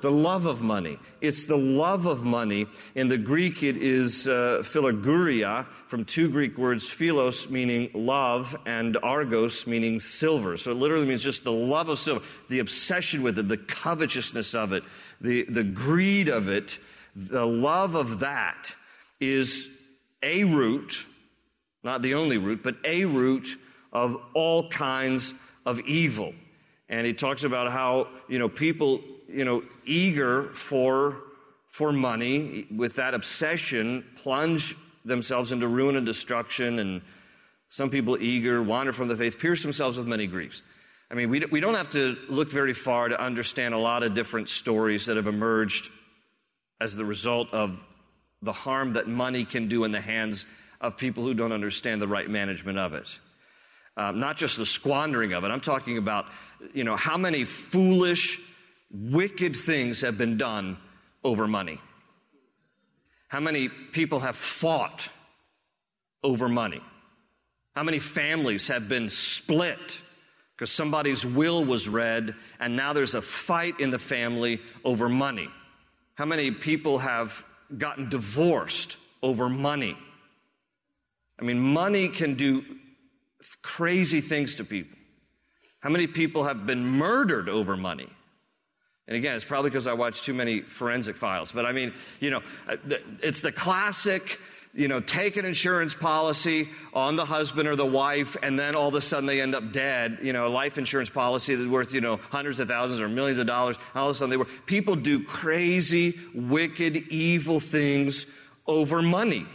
The 0.03 0.11
love 0.11 0.45
of 0.45 0.61
money. 0.61 0.99
It's 1.23 1.47
the 1.47 1.57
love 1.57 2.07
of 2.07 2.23
money. 2.23 2.67
In 2.95 3.09
the 3.09 3.17
Greek, 3.17 3.63
it 3.63 3.79
is 3.79 4.29
uh, 4.29 4.63
philarguria, 4.63 5.67
from 5.89 6.05
two 6.05 6.29
Greek 6.29 6.59
words, 6.59 6.87
philos 6.87 7.49
meaning 7.49 7.91
love, 7.95 8.55
and 8.67 8.99
argos 9.03 9.67
meaning 9.67 9.99
silver. 9.99 10.59
So 10.59 10.71
it 10.71 10.75
literally 10.75 11.07
means 11.07 11.23
just 11.23 11.45
the 11.45 11.53
love 11.53 11.89
of 11.89 11.99
silver, 11.99 12.25
the 12.51 12.59
obsession 12.59 13.23
with 13.23 13.39
it, 13.39 13.49
the 13.49 13.57
covetousness 13.57 14.55
of 14.55 14.73
it, 14.73 14.85
the, 15.21 15.45
the 15.45 15.65
greed 15.65 16.29
of 16.29 16.49
it. 16.49 16.79
The 17.17 17.47
love 17.47 17.95
of 17.95 18.21
that 18.21 18.75
is 19.19 19.69
a 20.27 20.45
root, 20.45 21.07
not 21.85 22.03
the 22.03 22.15
only 22.15 22.37
root, 22.37 22.63
but 22.63 22.77
a 22.85 23.05
root 23.05 23.57
of 23.93 24.17
all 24.35 24.69
kinds 24.69 25.33
of 25.65 25.81
evil. 25.81 26.35
And 26.89 27.07
he 27.07 27.15
talks 27.15 27.45
about 27.45 27.73
how, 27.73 28.09
you 28.29 28.39
know, 28.39 28.49
people, 28.49 29.01
you 29.29 29.45
know, 29.45 29.63
eager 29.87 30.51
for, 30.53 31.19
for 31.71 31.93
money, 31.93 32.67
with 32.75 32.97
that 32.97 33.15
obsession, 33.15 34.05
plunge 34.23 34.77
themselves 35.05 35.53
into 35.53 35.69
ruin 35.69 35.97
and 35.97 36.05
destruction. 36.05 36.81
And 36.81 37.03
some 37.69 37.91
people 37.91 38.21
eager, 38.21 38.63
wander 38.63 38.93
from 38.93 39.09
the 39.09 39.17
faith, 39.17 39.39
pierce 39.39 39.63
themselves 39.63 39.97
with 39.97 40.07
many 40.07 40.27
griefs. 40.27 40.63
I 41.09 41.15
mean, 41.15 41.31
we, 41.31 41.45
we 41.47 41.61
don't 41.61 41.75
have 41.75 41.91
to 41.91 42.17
look 42.29 42.51
very 42.51 42.75
far 42.75 43.09
to 43.09 43.21
understand 43.21 43.75
a 43.75 43.79
lot 43.79 44.03
of 44.03 44.15
different 44.15 44.49
stories 44.49 45.07
that 45.07 45.17
have 45.17 45.29
emerged 45.29 45.91
as 46.81 46.97
the 46.97 47.05
result 47.05 47.49
of 47.53 47.79
the 48.43 48.53
harm 48.53 48.95
that 48.95 49.09
money 49.09 49.45
can 49.45 49.69
do 49.69 49.85
in 49.85 49.93
the 49.93 50.01
hands 50.01 50.47
of 50.81 50.97
people 50.97 51.25
who 51.25 51.35
don't 51.35 51.53
understand 51.53 52.01
the 52.01 52.09
right 52.09 52.29
management 52.29 52.79
of 52.79 52.95
it. 52.95 53.19
Um, 53.97 54.21
not 54.21 54.37
just 54.37 54.59
the 54.59 54.67
squandering 54.67 55.33
of 55.33 55.45
it. 55.45 55.49
I'm 55.49 55.61
talking 55.61 55.97
about, 55.97 56.27
you 56.75 56.85
know, 56.85 56.97
how 56.97 57.17
many 57.17 57.45
foolish, 57.45 58.39
wicked 58.91 59.57
things 59.57 60.03
have 60.03 60.19
been 60.19 60.37
done 60.37 60.77
over 61.25 61.47
money. 61.47 61.81
How 63.29 63.41
many 63.41 63.69
people 63.69 64.21
have 64.21 64.37
fought 64.37 65.09
over 66.23 66.49
money? 66.49 66.81
How 67.75 67.83
many 67.83 67.99
families 67.99 68.69
have 68.69 68.89
been 68.89 69.11
split 69.11 69.99
because 70.55 70.71
somebody's 70.71 71.25
will 71.25 71.65
was 71.65 71.89
read 71.89 72.35
and 72.61 72.77
now 72.77 72.93
there's 72.93 73.15
a 73.15 73.23
fight 73.23 73.81
in 73.81 73.91
the 73.91 73.99
family 73.99 74.61
over 74.85 75.09
money? 75.09 75.49
How 76.15 76.25
many 76.27 76.51
people 76.51 76.99
have 76.99 77.45
gotten 77.79 78.09
divorced 78.09 78.97
over 79.23 79.49
money. 79.49 79.97
I 81.39 81.45
mean, 81.45 81.59
money 81.59 82.09
can 82.09 82.35
do 82.35 82.63
crazy 83.63 84.21
things 84.21 84.55
to 84.57 84.65
people. 84.65 84.97
How 85.81 85.91
many 85.91 86.07
people 86.07 86.45
have 86.45 86.67
been 86.67 86.85
murdered 86.85 87.49
over 87.49 87.77
money? 87.77 88.09
And 89.09 89.17
again, 89.17 89.37
it's 89.37 89.45
probably 89.45 89.71
because 89.71 89.87
I 89.87 89.93
watch 89.93 90.23
too 90.23 90.35
many 90.35 90.63
forensic 90.63 91.17
files. 91.17 91.53
But 91.53 91.65
I 91.65 91.73
mean, 91.73 91.93
you 92.19 92.31
know, 92.31 92.43
uh, 92.69 92.77
it's 93.23 93.41
the 93.41 93.53
classic, 93.53 94.39
you 94.77 94.89
know, 94.89 95.01
take 95.01 95.39
an 95.39 95.47
insurance 95.47 95.95
policy 95.95 96.69
on 96.93 97.17
the 97.17 97.25
husband 97.25 97.67
or 97.67 97.77
the 97.77 97.87
wife, 97.87 98.37
and 98.43 98.59
then 98.59 98.77
all 98.77 98.89
of 98.89 98.95
a 98.95 99.01
sudden 99.01 99.27
they 99.27 99.41
end 99.41 99.55
up 99.55 99.73
dead. 99.73 100.19
You 100.23 100.35
know, 100.35 100.47
a 100.47 100.49
life 100.49 100.77
insurance 100.77 101.09
policy 101.09 101.55
that's 101.55 101.69
worth, 101.69 101.95
you 101.95 102.03
know, 102.03 102.19
hundreds 102.31 102.61
of 102.61 102.69
thousands 102.69 103.01
or 103.01 103.09
millions 103.09 103.39
of 103.39 103.47
dollars. 103.47 103.77
All 103.95 104.11
of 104.11 104.15
a 104.15 104.19
sudden 104.19 104.31
they 104.31 104.37
were. 104.37 104.49
People 104.67 104.95
do 104.95 105.25
crazy, 105.25 106.21
wicked, 106.35 106.97
evil 107.09 107.59
things 107.59 108.27
over 108.67 109.01
money. 109.01 109.47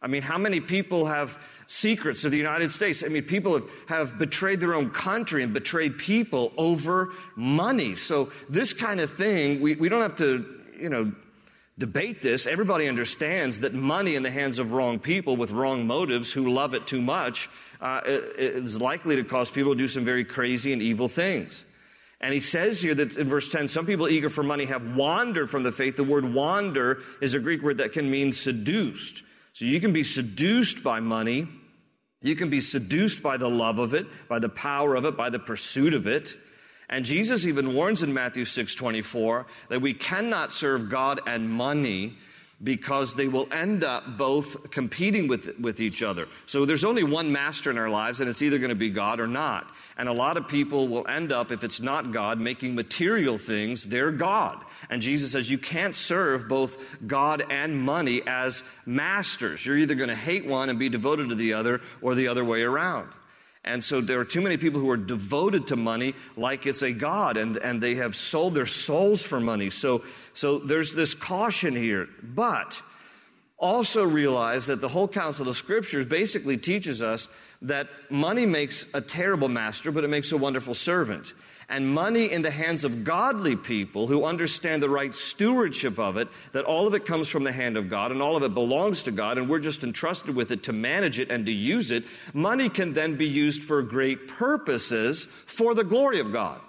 I 0.00 0.06
mean, 0.08 0.22
how 0.22 0.38
many 0.38 0.60
people 0.60 1.06
have 1.06 1.36
secrets 1.66 2.24
of 2.24 2.32
the 2.32 2.38
United 2.38 2.72
States? 2.72 3.04
I 3.04 3.08
mean, 3.08 3.22
people 3.22 3.54
have, 3.54 3.68
have 3.88 4.18
betrayed 4.18 4.58
their 4.58 4.74
own 4.74 4.90
country 4.90 5.42
and 5.42 5.52
betrayed 5.52 5.98
people 5.98 6.52
over 6.56 7.12
money. 7.36 7.94
So 7.96 8.32
this 8.48 8.72
kind 8.72 9.00
of 9.00 9.12
thing, 9.12 9.60
we, 9.60 9.76
we 9.76 9.88
don't 9.88 10.02
have 10.02 10.16
to, 10.16 10.44
you 10.80 10.88
know, 10.88 11.12
debate 11.82 12.22
this. 12.22 12.46
Everybody 12.46 12.86
understands 12.86 13.58
that 13.60 13.74
money 13.74 14.14
in 14.14 14.22
the 14.22 14.30
hands 14.30 14.60
of 14.60 14.70
wrong 14.70 15.00
people 15.00 15.36
with 15.36 15.50
wrong 15.50 15.84
motives 15.84 16.32
who 16.32 16.52
love 16.52 16.74
it 16.74 16.86
too 16.86 17.02
much 17.02 17.50
uh, 17.80 18.02
is 18.06 18.80
likely 18.80 19.16
to 19.16 19.24
cause 19.24 19.50
people 19.50 19.72
to 19.72 19.78
do 19.78 19.88
some 19.88 20.04
very 20.04 20.24
crazy 20.24 20.72
and 20.72 20.80
evil 20.80 21.08
things. 21.08 21.64
And 22.20 22.32
he 22.32 22.38
says 22.38 22.80
here 22.80 22.94
that 22.94 23.16
in 23.16 23.28
verse 23.28 23.48
10, 23.48 23.66
some 23.66 23.84
people 23.84 24.08
eager 24.08 24.30
for 24.30 24.44
money 24.44 24.66
have 24.66 24.94
wandered 24.94 25.50
from 25.50 25.64
the 25.64 25.72
faith. 25.72 25.96
The 25.96 26.04
word 26.04 26.32
wander 26.32 27.00
is 27.20 27.34
a 27.34 27.40
Greek 27.40 27.62
word 27.62 27.78
that 27.78 27.92
can 27.92 28.08
mean 28.08 28.30
seduced. 28.32 29.24
So 29.52 29.64
you 29.64 29.80
can 29.80 29.92
be 29.92 30.04
seduced 30.04 30.84
by 30.84 31.00
money. 31.00 31.48
You 32.20 32.36
can 32.36 32.48
be 32.48 32.60
seduced 32.60 33.24
by 33.24 33.38
the 33.38 33.50
love 33.50 33.80
of 33.80 33.92
it, 33.92 34.06
by 34.28 34.38
the 34.38 34.48
power 34.48 34.94
of 34.94 35.04
it, 35.04 35.16
by 35.16 35.30
the 35.30 35.40
pursuit 35.40 35.94
of 35.94 36.06
it. 36.06 36.36
And 36.88 37.04
Jesus 37.04 37.46
even 37.46 37.74
warns 37.74 38.02
in 38.02 38.12
Matthew 38.12 38.44
6:24 38.44 39.46
that 39.68 39.80
we 39.80 39.94
cannot 39.94 40.52
serve 40.52 40.90
God 40.90 41.20
and 41.26 41.48
money 41.48 42.16
because 42.62 43.14
they 43.14 43.26
will 43.26 43.48
end 43.52 43.82
up 43.82 44.16
both 44.16 44.70
competing 44.70 45.26
with, 45.26 45.58
with 45.58 45.80
each 45.80 46.02
other. 46.02 46.28
So 46.46 46.64
there's 46.64 46.84
only 46.84 47.02
one 47.02 47.32
master 47.32 47.70
in 47.70 47.78
our 47.78 47.88
lives, 47.88 48.20
and 48.20 48.30
it's 48.30 48.40
either 48.40 48.58
going 48.58 48.68
to 48.68 48.76
be 48.76 48.90
God 48.90 49.18
or 49.18 49.26
not. 49.26 49.68
And 49.98 50.08
a 50.08 50.12
lot 50.12 50.36
of 50.36 50.46
people 50.46 50.86
will 50.86 51.06
end 51.08 51.32
up, 51.32 51.50
if 51.50 51.64
it's 51.64 51.80
not 51.80 52.12
God, 52.12 52.38
making 52.38 52.74
material 52.74 53.36
things 53.36 53.82
their 53.82 54.12
God. 54.12 54.64
And 54.90 55.02
Jesus 55.02 55.32
says 55.32 55.50
you 55.50 55.58
can't 55.58 55.94
serve 55.94 56.48
both 56.48 56.76
God 57.06 57.42
and 57.50 57.76
money 57.80 58.22
as 58.26 58.62
masters. 58.86 59.66
You're 59.66 59.78
either 59.78 59.96
going 59.96 60.08
to 60.08 60.16
hate 60.16 60.46
one 60.46 60.68
and 60.68 60.78
be 60.78 60.88
devoted 60.88 61.30
to 61.30 61.34
the 61.34 61.54
other, 61.54 61.80
or 62.00 62.14
the 62.14 62.28
other 62.28 62.44
way 62.44 62.62
around. 62.62 63.08
And 63.64 63.82
so 63.82 64.00
there 64.00 64.18
are 64.18 64.24
too 64.24 64.40
many 64.40 64.56
people 64.56 64.80
who 64.80 64.90
are 64.90 64.96
devoted 64.96 65.68
to 65.68 65.76
money 65.76 66.14
like 66.36 66.66
it's 66.66 66.82
a 66.82 66.90
God 66.90 67.36
and, 67.36 67.56
and 67.56 67.80
they 67.80 67.94
have 67.94 68.16
sold 68.16 68.54
their 68.54 68.66
souls 68.66 69.22
for 69.22 69.38
money. 69.38 69.70
So, 69.70 70.02
so 70.34 70.58
there's 70.58 70.94
this 70.94 71.14
caution 71.14 71.76
here. 71.76 72.08
But 72.22 72.82
also 73.58 74.02
realize 74.02 74.66
that 74.66 74.80
the 74.80 74.88
whole 74.88 75.06
counsel 75.06 75.48
of 75.48 75.56
scriptures 75.56 76.04
basically 76.04 76.56
teaches 76.56 77.00
us 77.00 77.28
that 77.62 77.88
money 78.10 78.44
makes 78.44 78.84
a 78.92 79.00
terrible 79.00 79.48
master, 79.48 79.92
but 79.92 80.02
it 80.02 80.08
makes 80.08 80.32
a 80.32 80.36
wonderful 80.36 80.74
servant 80.74 81.32
and 81.68 81.92
money 81.92 82.30
in 82.30 82.42
the 82.42 82.50
hands 82.50 82.84
of 82.84 83.04
godly 83.04 83.56
people 83.56 84.06
who 84.06 84.24
understand 84.24 84.82
the 84.82 84.88
right 84.88 85.14
stewardship 85.14 85.98
of 85.98 86.16
it, 86.16 86.28
that 86.52 86.64
all 86.64 86.86
of 86.86 86.94
it 86.94 87.06
comes 87.06 87.28
from 87.28 87.44
the 87.44 87.52
hand 87.52 87.76
of 87.76 87.88
God 87.88 88.12
and 88.12 88.22
all 88.22 88.36
of 88.36 88.42
it 88.42 88.54
belongs 88.54 89.02
to 89.04 89.10
God, 89.10 89.38
and 89.38 89.48
we're 89.48 89.58
just 89.58 89.84
entrusted 89.84 90.34
with 90.34 90.50
it 90.50 90.64
to 90.64 90.72
manage 90.72 91.18
it 91.18 91.30
and 91.30 91.46
to 91.46 91.52
use 91.52 91.90
it, 91.90 92.04
money 92.32 92.68
can 92.68 92.92
then 92.92 93.16
be 93.16 93.26
used 93.26 93.62
for 93.62 93.82
great 93.82 94.28
purposes 94.28 95.26
for 95.46 95.74
the 95.74 95.84
glory 95.84 96.20
of 96.20 96.32
God. 96.32 96.60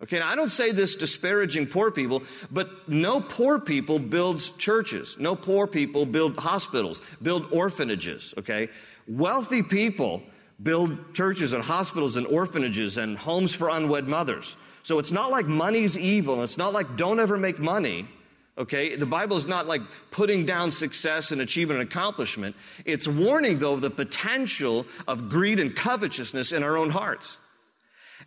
Okay, 0.00 0.20
now 0.20 0.28
I 0.28 0.36
don't 0.36 0.50
say 0.50 0.70
this 0.70 0.94
disparaging 0.94 1.66
poor 1.66 1.90
people, 1.90 2.22
but 2.52 2.88
no 2.88 3.20
poor 3.20 3.58
people 3.58 3.98
builds 3.98 4.52
churches. 4.52 5.16
No 5.18 5.34
poor 5.34 5.66
people 5.66 6.06
build 6.06 6.36
hospitals, 6.36 7.02
build 7.20 7.46
orphanages, 7.50 8.32
okay? 8.38 8.68
Wealthy 9.08 9.62
people 9.62 10.22
build 10.62 11.14
churches 11.14 11.52
and 11.52 11.62
hospitals 11.62 12.16
and 12.16 12.26
orphanages 12.26 12.96
and 12.98 13.16
homes 13.16 13.54
for 13.54 13.68
unwed 13.68 14.08
mothers. 14.08 14.56
So 14.82 14.98
it's 14.98 15.12
not 15.12 15.30
like 15.30 15.46
money's 15.46 15.96
evil. 15.96 16.42
It's 16.42 16.58
not 16.58 16.72
like 16.72 16.96
don't 16.96 17.20
ever 17.20 17.36
make 17.36 17.58
money. 17.58 18.08
Okay? 18.56 18.96
The 18.96 19.06
Bible 19.06 19.36
is 19.36 19.46
not 19.46 19.66
like 19.66 19.82
putting 20.10 20.46
down 20.46 20.70
success 20.70 21.30
and 21.30 21.40
achievement 21.40 21.80
and 21.80 21.88
accomplishment. 21.88 22.56
It's 22.84 23.06
warning, 23.06 23.58
though, 23.58 23.74
of 23.74 23.82
the 23.82 23.90
potential 23.90 24.86
of 25.06 25.28
greed 25.28 25.60
and 25.60 25.74
covetousness 25.74 26.52
in 26.52 26.62
our 26.62 26.76
own 26.76 26.90
hearts. 26.90 27.38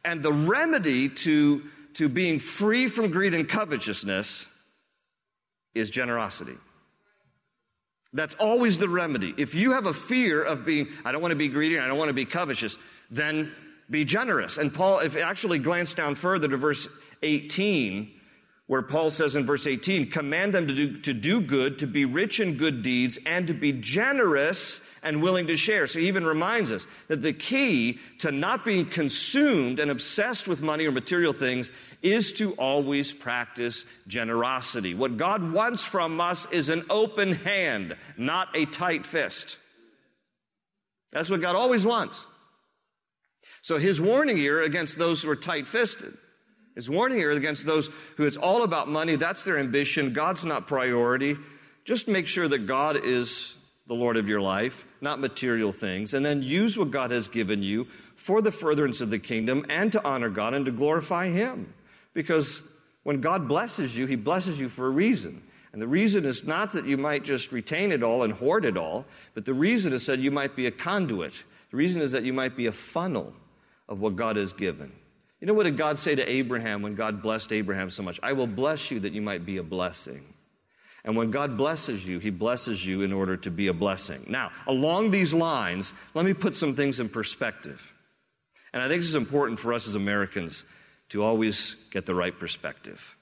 And 0.06 0.24
the 0.24 0.32
remedy 0.32 1.10
to, 1.10 1.64
to 1.96 2.08
being 2.08 2.40
free 2.40 2.88
from 2.88 3.12
greed 3.12 3.34
and 3.34 3.48
covetousness 3.48 4.46
is 5.76 5.90
generosity. 5.90 6.56
That's 8.13 8.36
always 8.36 8.77
the 8.77 8.89
remedy. 8.89 9.34
If 9.38 9.56
you 9.56 9.72
have 9.72 9.86
a 9.86 9.94
fear 9.94 10.44
of 10.44 10.65
being, 10.65 10.88
I 11.06 11.12
don't 11.12 11.22
want 11.22 11.32
to 11.32 11.38
be 11.38 11.48
greedy, 11.48 11.80
I 11.80 11.88
don't 11.88 11.98
want 11.98 12.10
to 12.10 12.13
be 12.13 12.25
covetous, 12.25 12.77
then 13.10 13.51
be 13.89 14.03
generous. 14.03 14.58
And 14.58 14.74
Paul, 14.74 15.00
if 15.00 15.15
you 15.15 15.22
actually 15.22 15.60
glance 15.60 15.94
down 15.94 16.15
further 16.15 16.48
to 16.48 16.58
verse 16.58 16.88
18, 17.24 18.12
where 18.72 18.82
Paul 18.82 19.10
says 19.10 19.36
in 19.36 19.46
verse 19.46 19.68
18, 19.68 20.12
command 20.12 20.54
them 20.54 20.66
to 20.70 20.74
do, 20.74 20.98
to 21.00 21.13
do 21.13 21.42
good, 21.42 21.80
to 21.80 21.88
be 21.88 22.06
rich 22.06 22.40
in 22.40 22.56
good 22.56 22.84
deeds, 22.84 23.20
and 23.25 23.48
to 23.48 23.54
be 23.54 23.74
generous 23.74 24.80
and 25.04 25.22
willing 25.22 25.48
to 25.48 25.58
share. 25.58 25.88
So 25.88 26.00
he 26.00 26.08
even 26.08 26.25
reminds 26.25 26.72
us 26.72 26.88
that 27.10 27.22
the 27.22 27.34
key 27.34 28.00
to 28.20 28.32
not 28.32 28.63
being 28.63 28.90
consumed 28.90 29.80
and 29.80 29.92
obsessed 29.92 30.48
with 30.48 30.62
money 30.62 30.86
or 30.86 30.94
material 30.94 31.34
things 31.34 31.70
is 32.01 32.32
to 32.32 32.54
always 32.54 33.12
practice 33.12 33.84
generosity. 34.08 34.94
What 34.94 35.18
God 35.18 35.51
wants 35.51 35.84
from 35.84 36.22
us 36.22 36.48
is 36.50 36.70
an 36.70 36.86
open 36.90 37.34
hand, 37.34 37.98
not 38.16 38.56
a 38.56 38.68
tight 38.68 39.06
fist. 39.06 39.58
That's 41.12 41.30
what 41.30 41.42
God 41.42 41.58
always 41.58 41.86
wants. 41.86 42.25
So 43.63 43.80
his 43.80 44.00
warning 44.00 44.38
here 44.38 44.62
against 44.62 44.98
those 44.98 45.22
who 45.22 45.30
are 45.30 45.36
tight 45.36 45.68
fisted 45.68 46.18
is 46.75 46.90
warning 46.90 47.18
here 47.18 47.32
against 47.32 47.66
those 47.66 47.90
who 48.18 48.25
it's 48.25 48.38
all 48.38 48.63
about 48.63 48.88
money. 48.88 49.16
That's 49.16 49.44
their 49.44 49.60
ambition. 49.60 50.13
God's 50.13 50.46
not 50.46 50.68
priority. 50.68 51.36
Just 51.84 52.08
make 52.08 52.28
sure 52.28 52.48
that 52.48 52.68
God 52.68 52.98
is 53.04 53.56
the 53.88 53.94
Lord 53.94 54.16
of 54.16 54.28
your 54.28 54.42
life, 54.42 54.86
not 55.01 55.20
material 55.20 55.72
things, 55.72 56.13
and 56.13 56.25
then 56.25 56.42
use 56.42 56.78
what 56.78 56.92
God 56.92 57.12
has 57.12 57.28
given 57.28 57.62
you 57.62 57.88
for 58.16 58.42
the 58.42 58.51
furtherance 58.51 59.01
of 59.01 59.10
the 59.10 59.20
kingdom 59.20 59.66
and 59.70 59.92
to 59.92 60.04
honor 60.04 60.30
God 60.30 60.54
and 60.54 60.66
to 60.66 60.72
glorify 60.72 61.30
Him. 61.30 61.74
Because 62.13 62.62
when 63.04 63.20
God 63.20 63.48
blesses 63.48 63.96
you, 63.98 64.06
He 64.06 64.16
blesses 64.16 64.60
you 64.60 64.70
for 64.70 64.88
a 64.88 64.92
reason. 64.92 65.42
And 65.74 65.82
the 65.82 65.88
reason 65.88 66.25
is 66.25 66.44
not 66.44 66.74
that 66.74 66.86
you 66.86 66.98
might 66.98 67.24
just 67.24 67.51
retain 67.51 67.92
it 67.92 68.04
all 68.04 68.24
and 68.24 68.34
hoard 68.34 68.66
it 68.66 68.78
all, 68.78 69.06
but 69.34 69.46
the 69.46 69.54
reason 69.54 69.94
is 69.94 70.06
that 70.06 70.20
you 70.20 70.30
might 70.30 70.56
be 70.56 70.68
a 70.68 70.72
conduit. 70.72 71.34
The 71.72 71.78
reason 71.78 72.01
is 72.01 72.12
that 72.12 72.24
you 72.24 72.34
might 72.34 72.56
be 72.58 72.68
a 72.68 72.72
funnel 72.72 73.34
of 73.88 74.00
what 74.00 74.16
God 74.16 74.36
has 74.36 74.54
given. 74.54 74.92
You 75.42 75.48
know 75.48 75.54
what 75.54 75.64
did 75.64 75.76
God 75.76 75.98
say 75.98 76.14
to 76.14 76.32
Abraham 76.32 76.84
when 76.84 76.94
God 76.94 77.24
blessed 77.24 77.52
Abraham 77.52 77.90
so 77.90 78.04
much? 78.04 78.20
I 78.22 78.34
will 78.34 78.48
bless 78.48 78.92
you 78.92 79.00
that 79.02 79.12
you 79.12 79.22
might 79.22 79.44
be 79.44 79.58
a 79.58 79.64
blessing. 79.64 80.24
And 81.04 81.18
when 81.18 81.32
God 81.32 81.58
blesses 81.58 82.06
you, 82.06 82.20
He 82.20 82.30
blesses 82.30 82.86
you 82.86 83.02
in 83.02 83.12
order 83.12 83.36
to 83.38 83.50
be 83.50 83.68
a 83.68 83.74
blessing. 83.74 84.24
Now, 84.30 84.52
along 84.68 85.10
these 85.10 85.34
lines, 85.34 85.96
let 86.14 86.26
me 86.26 86.36
put 86.36 86.56
some 86.56 86.76
things 86.76 87.00
in 87.00 87.10
perspective. 87.10 87.82
And 88.72 88.84
I 88.84 88.88
think 88.88 89.02
this 89.02 89.10
is 89.10 89.16
important 89.16 89.60
for 89.60 89.74
us 89.74 89.88
as 89.88 89.96
Americans 89.96 90.64
to 91.10 91.24
always 91.24 91.76
get 91.92 92.06
the 92.06 92.16
right 92.16 92.38
perspective. 92.38 93.16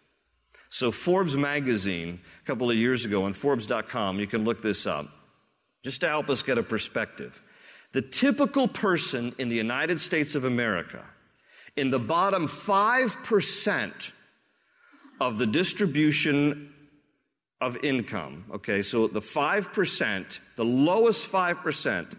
So, 0.70 0.92
Forbes 0.92 1.38
magazine, 1.38 2.20
a 2.44 2.46
couple 2.46 2.70
of 2.70 2.76
years 2.76 3.06
ago 3.06 3.24
on 3.24 3.34
Forbes.com, 3.34 4.20
you 4.20 4.28
can 4.28 4.44
look 4.44 4.62
this 4.62 4.86
up, 4.86 5.08
just 5.84 6.02
to 6.02 6.10
help 6.10 6.30
us 6.30 6.44
get 6.44 6.58
a 6.58 6.64
perspective. 6.64 7.42
The 7.94 8.02
typical 8.02 8.68
person 8.68 9.34
in 9.40 9.48
the 9.48 9.56
United 9.56 10.02
States 10.02 10.36
of 10.36 10.44
America 10.44 11.04
in 11.76 11.90
the 11.90 12.00
bottom 12.00 12.48
5% 12.48 14.12
of 15.20 15.38
the 15.38 15.48
distribution 15.48 16.74
of 17.62 17.78
income, 17.84 18.46
okay, 18.56 18.82
so 18.82 19.08
the 19.08 19.22
5%, 19.22 20.40
the 20.56 20.66
lowest 20.66 21.30
5% 21.32 22.14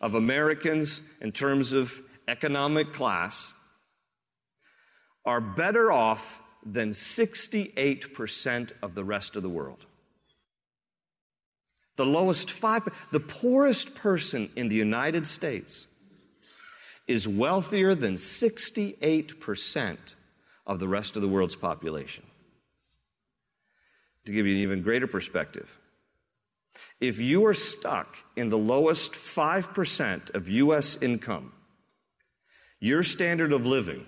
of 0.00 0.14
Americans 0.14 1.02
in 1.20 1.32
terms 1.32 1.72
of 1.72 2.00
economic 2.28 2.92
class 2.92 3.52
are 5.24 5.40
better 5.40 5.90
off 5.92 6.40
than 6.64 6.90
68% 6.90 8.72
of 8.82 8.94
the 8.94 9.04
rest 9.04 9.36
of 9.36 9.42
the 9.42 9.48
world. 9.48 9.84
The 11.96 12.04
lowest 12.04 12.50
five, 12.50 12.86
the 13.10 13.20
poorest 13.20 13.94
person 13.94 14.50
in 14.54 14.68
the 14.68 14.76
United 14.76 15.26
States 15.26 15.88
is 17.06 17.28
wealthier 17.28 17.94
than 17.94 18.14
68% 18.16 19.96
of 20.66 20.78
the 20.78 20.88
rest 20.88 21.16
of 21.16 21.22
the 21.22 21.28
world's 21.28 21.56
population. 21.56 22.24
To 24.24 24.32
give 24.32 24.46
you 24.46 24.54
an 24.54 24.62
even 24.62 24.82
greater 24.82 25.06
perspective, 25.06 25.68
if 27.00 27.20
you 27.20 27.46
are 27.46 27.54
stuck 27.54 28.16
in 28.34 28.48
the 28.48 28.58
lowest 28.58 29.12
5% 29.12 30.34
of 30.34 30.48
U.S. 30.48 30.98
income, 31.00 31.52
your 32.80 33.02
standard 33.02 33.52
of 33.52 33.66
living 33.66 34.04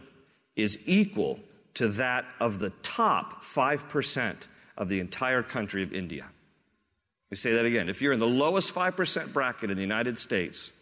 is 0.57 0.79
equal 0.87 1.39
to 1.75 1.89
that 1.89 2.25
of 2.41 2.59
the 2.59 2.71
top 2.83 3.45
5% 3.45 4.37
of 4.77 4.89
the 4.89 5.01
entire 5.01 5.43
country 5.43 5.83
of 5.83 5.93
India. 5.93 6.25
Let 6.25 7.31
me 7.31 7.37
say 7.37 7.53
that 7.53 7.65
again. 7.65 7.89
If 7.89 8.03
you're 8.03 8.13
in 8.13 8.21
the 8.21 8.27
lowest 8.27 8.75
5% 8.75 9.33
bracket 9.33 9.71
in 9.71 9.77
the 9.77 9.83
United 9.83 10.19
States, 10.19 10.73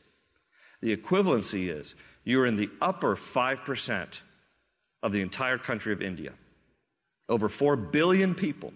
the 0.87 0.97
equivalency 0.97 1.69
is 1.69 1.97
you 2.23 2.41
are 2.41 2.47
in 2.47 2.55
the 2.55 2.71
upper 2.81 3.17
5% 3.17 4.07
of 5.03 5.11
the 5.11 5.21
entire 5.21 5.59
country 5.59 5.93
of 5.93 6.01
India. 6.01 6.33
Over 7.29 7.49
4 7.49 7.75
billion 7.75 8.37
people. 8.37 8.73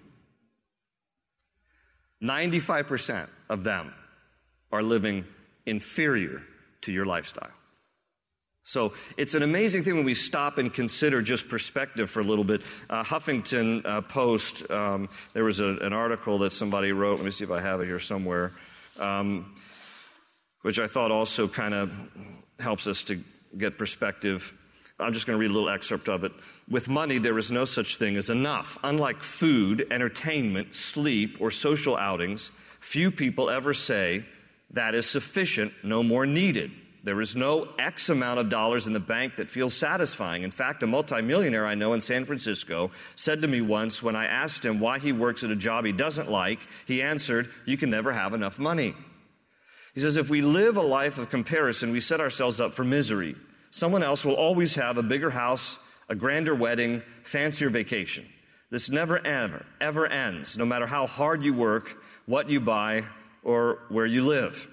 95% 2.21 3.29
of 3.49 3.63
them 3.63 3.95
are 4.73 4.83
living 4.83 5.25
inferior 5.67 6.43
to 6.83 6.91
your 6.91 7.07
lifestyle. 7.07 7.53
So 8.65 8.93
it's 9.17 9.35
an 9.35 9.45
amazing 9.45 9.85
thing 9.85 9.95
when 9.95 10.05
we 10.05 10.17
stop 10.17 10.59
and 10.59 10.75
consider 10.75 11.23
just 11.23 11.49
perspective 11.49 12.11
for 12.11 12.19
a 12.19 12.25
little 12.25 12.43
bit. 12.43 12.63
Uh, 12.89 13.05
Huffington 13.05 13.87
uh, 13.87 14.01
Post, 14.01 14.69
um, 14.69 15.09
there 15.33 15.45
was 15.45 15.61
a, 15.61 15.77
an 15.77 15.93
article 15.93 16.41
that 16.41 16.51
somebody 16.51 16.91
wrote. 16.91 17.19
Let 17.19 17.25
me 17.25 17.31
see 17.31 17.45
if 17.45 17.53
I 17.53 17.61
have 17.61 17.81
it 17.81 17.87
here 17.87 18.01
somewhere, 18.01 18.51
um, 18.99 19.55
which 20.63 20.79
I 20.79 20.87
thought 20.87 21.11
also 21.11 21.49
kind 21.49 21.75
of 21.75 21.93
helps 22.59 22.87
us 22.87 23.05
to 23.05 23.23
get 23.57 23.79
perspective. 23.79 24.53
I'm 24.99 25.15
just 25.15 25.27
going 25.27 25.39
to 25.39 25.41
read 25.41 25.51
a 25.51 25.55
little 25.55 25.71
excerpt 25.71 26.09
of 26.09 26.25
it. 26.25 26.33
With 26.69 26.89
money, 26.89 27.19
there 27.19 27.39
is 27.39 27.51
no 27.51 27.65
such 27.65 27.97
thing 27.97 28.17
as 28.17 28.31
enough. 28.31 28.79
Unlike 28.85 29.23
food, 29.23 29.87
entertainment, 29.91 30.75
sleep, 30.75 31.39
or 31.41 31.51
social 31.51 31.97
outings, 31.97 32.51
few 32.81 33.11
people 33.11 33.49
ever 33.49 33.73
say, 33.75 34.25
that 34.73 34.95
is 34.95 35.09
sufficient, 35.09 35.73
no 35.83 36.03
more 36.03 36.27
needed. 36.27 36.71
There 37.03 37.21
is 37.23 37.35
no 37.35 37.67
X 37.79 38.11
amount 38.11 38.41
of 38.41 38.51
dollars 38.51 38.87
in 38.87 38.93
the 38.93 39.01
bank 39.01 39.37
that 39.37 39.49
feels 39.49 39.75
satisfying. 39.75 40.43
In 40.43 40.51
fact, 40.51 40.83
a 40.83 40.87
multimillionaire 40.87 41.67
I 41.67 41.75
know 41.75 41.95
in 41.95 42.03
San 42.03 42.27
Francisco 42.27 42.91
said 43.15 43.41
to 43.41 43.49
me 43.49 43.63
once 43.63 44.03
when 44.03 44.15
I 44.15 44.27
asked 44.27 44.65
him 44.65 44.81
why 44.81 44.99
he 44.99 45.13
works 45.13 45.43
at 45.43 45.51
a 45.51 45.57
job 45.57 45.87
he 45.87 45.93
doesn't 45.93 46.31
like, 46.31 46.59
he 46.87 47.01
answered, 47.01 47.51
You 47.65 47.79
can 47.79 47.89
never 47.89 48.13
have 48.13 48.35
enough 48.35 48.59
money. 48.59 48.95
He 49.95 50.01
says, 50.01 50.17
If 50.17 50.29
we 50.29 50.43
live 50.43 50.77
a 50.77 50.83
life 50.83 51.19
of 51.19 51.31
comparison, 51.31 51.93
we 51.93 52.01
set 52.01 52.21
ourselves 52.21 52.61
up 52.61 52.75
for 52.75 52.85
misery. 52.85 53.37
Someone 53.71 54.03
else 54.03 54.25
will 54.25 54.35
always 54.35 54.75
have 54.75 54.99
a 54.99 55.03
bigger 55.03 55.31
house, 55.31 55.79
a 56.09 56.15
grander 56.15 56.55
wedding, 56.55 57.03
fancier 57.25 57.71
vacation. 57.71 58.27
This 58.71 58.89
never 58.89 59.25
ever, 59.25 59.67
ever 59.81 60.07
ends, 60.07 60.57
no 60.57 60.65
matter 60.65 60.87
how 60.87 61.07
hard 61.07 61.43
you 61.43 61.55
work, 61.55 61.97
what 62.27 62.49
you 62.49 62.61
buy, 62.61 63.05
or 63.43 63.79
where 63.89 64.07
you 64.07 64.23
live. 64.23 64.69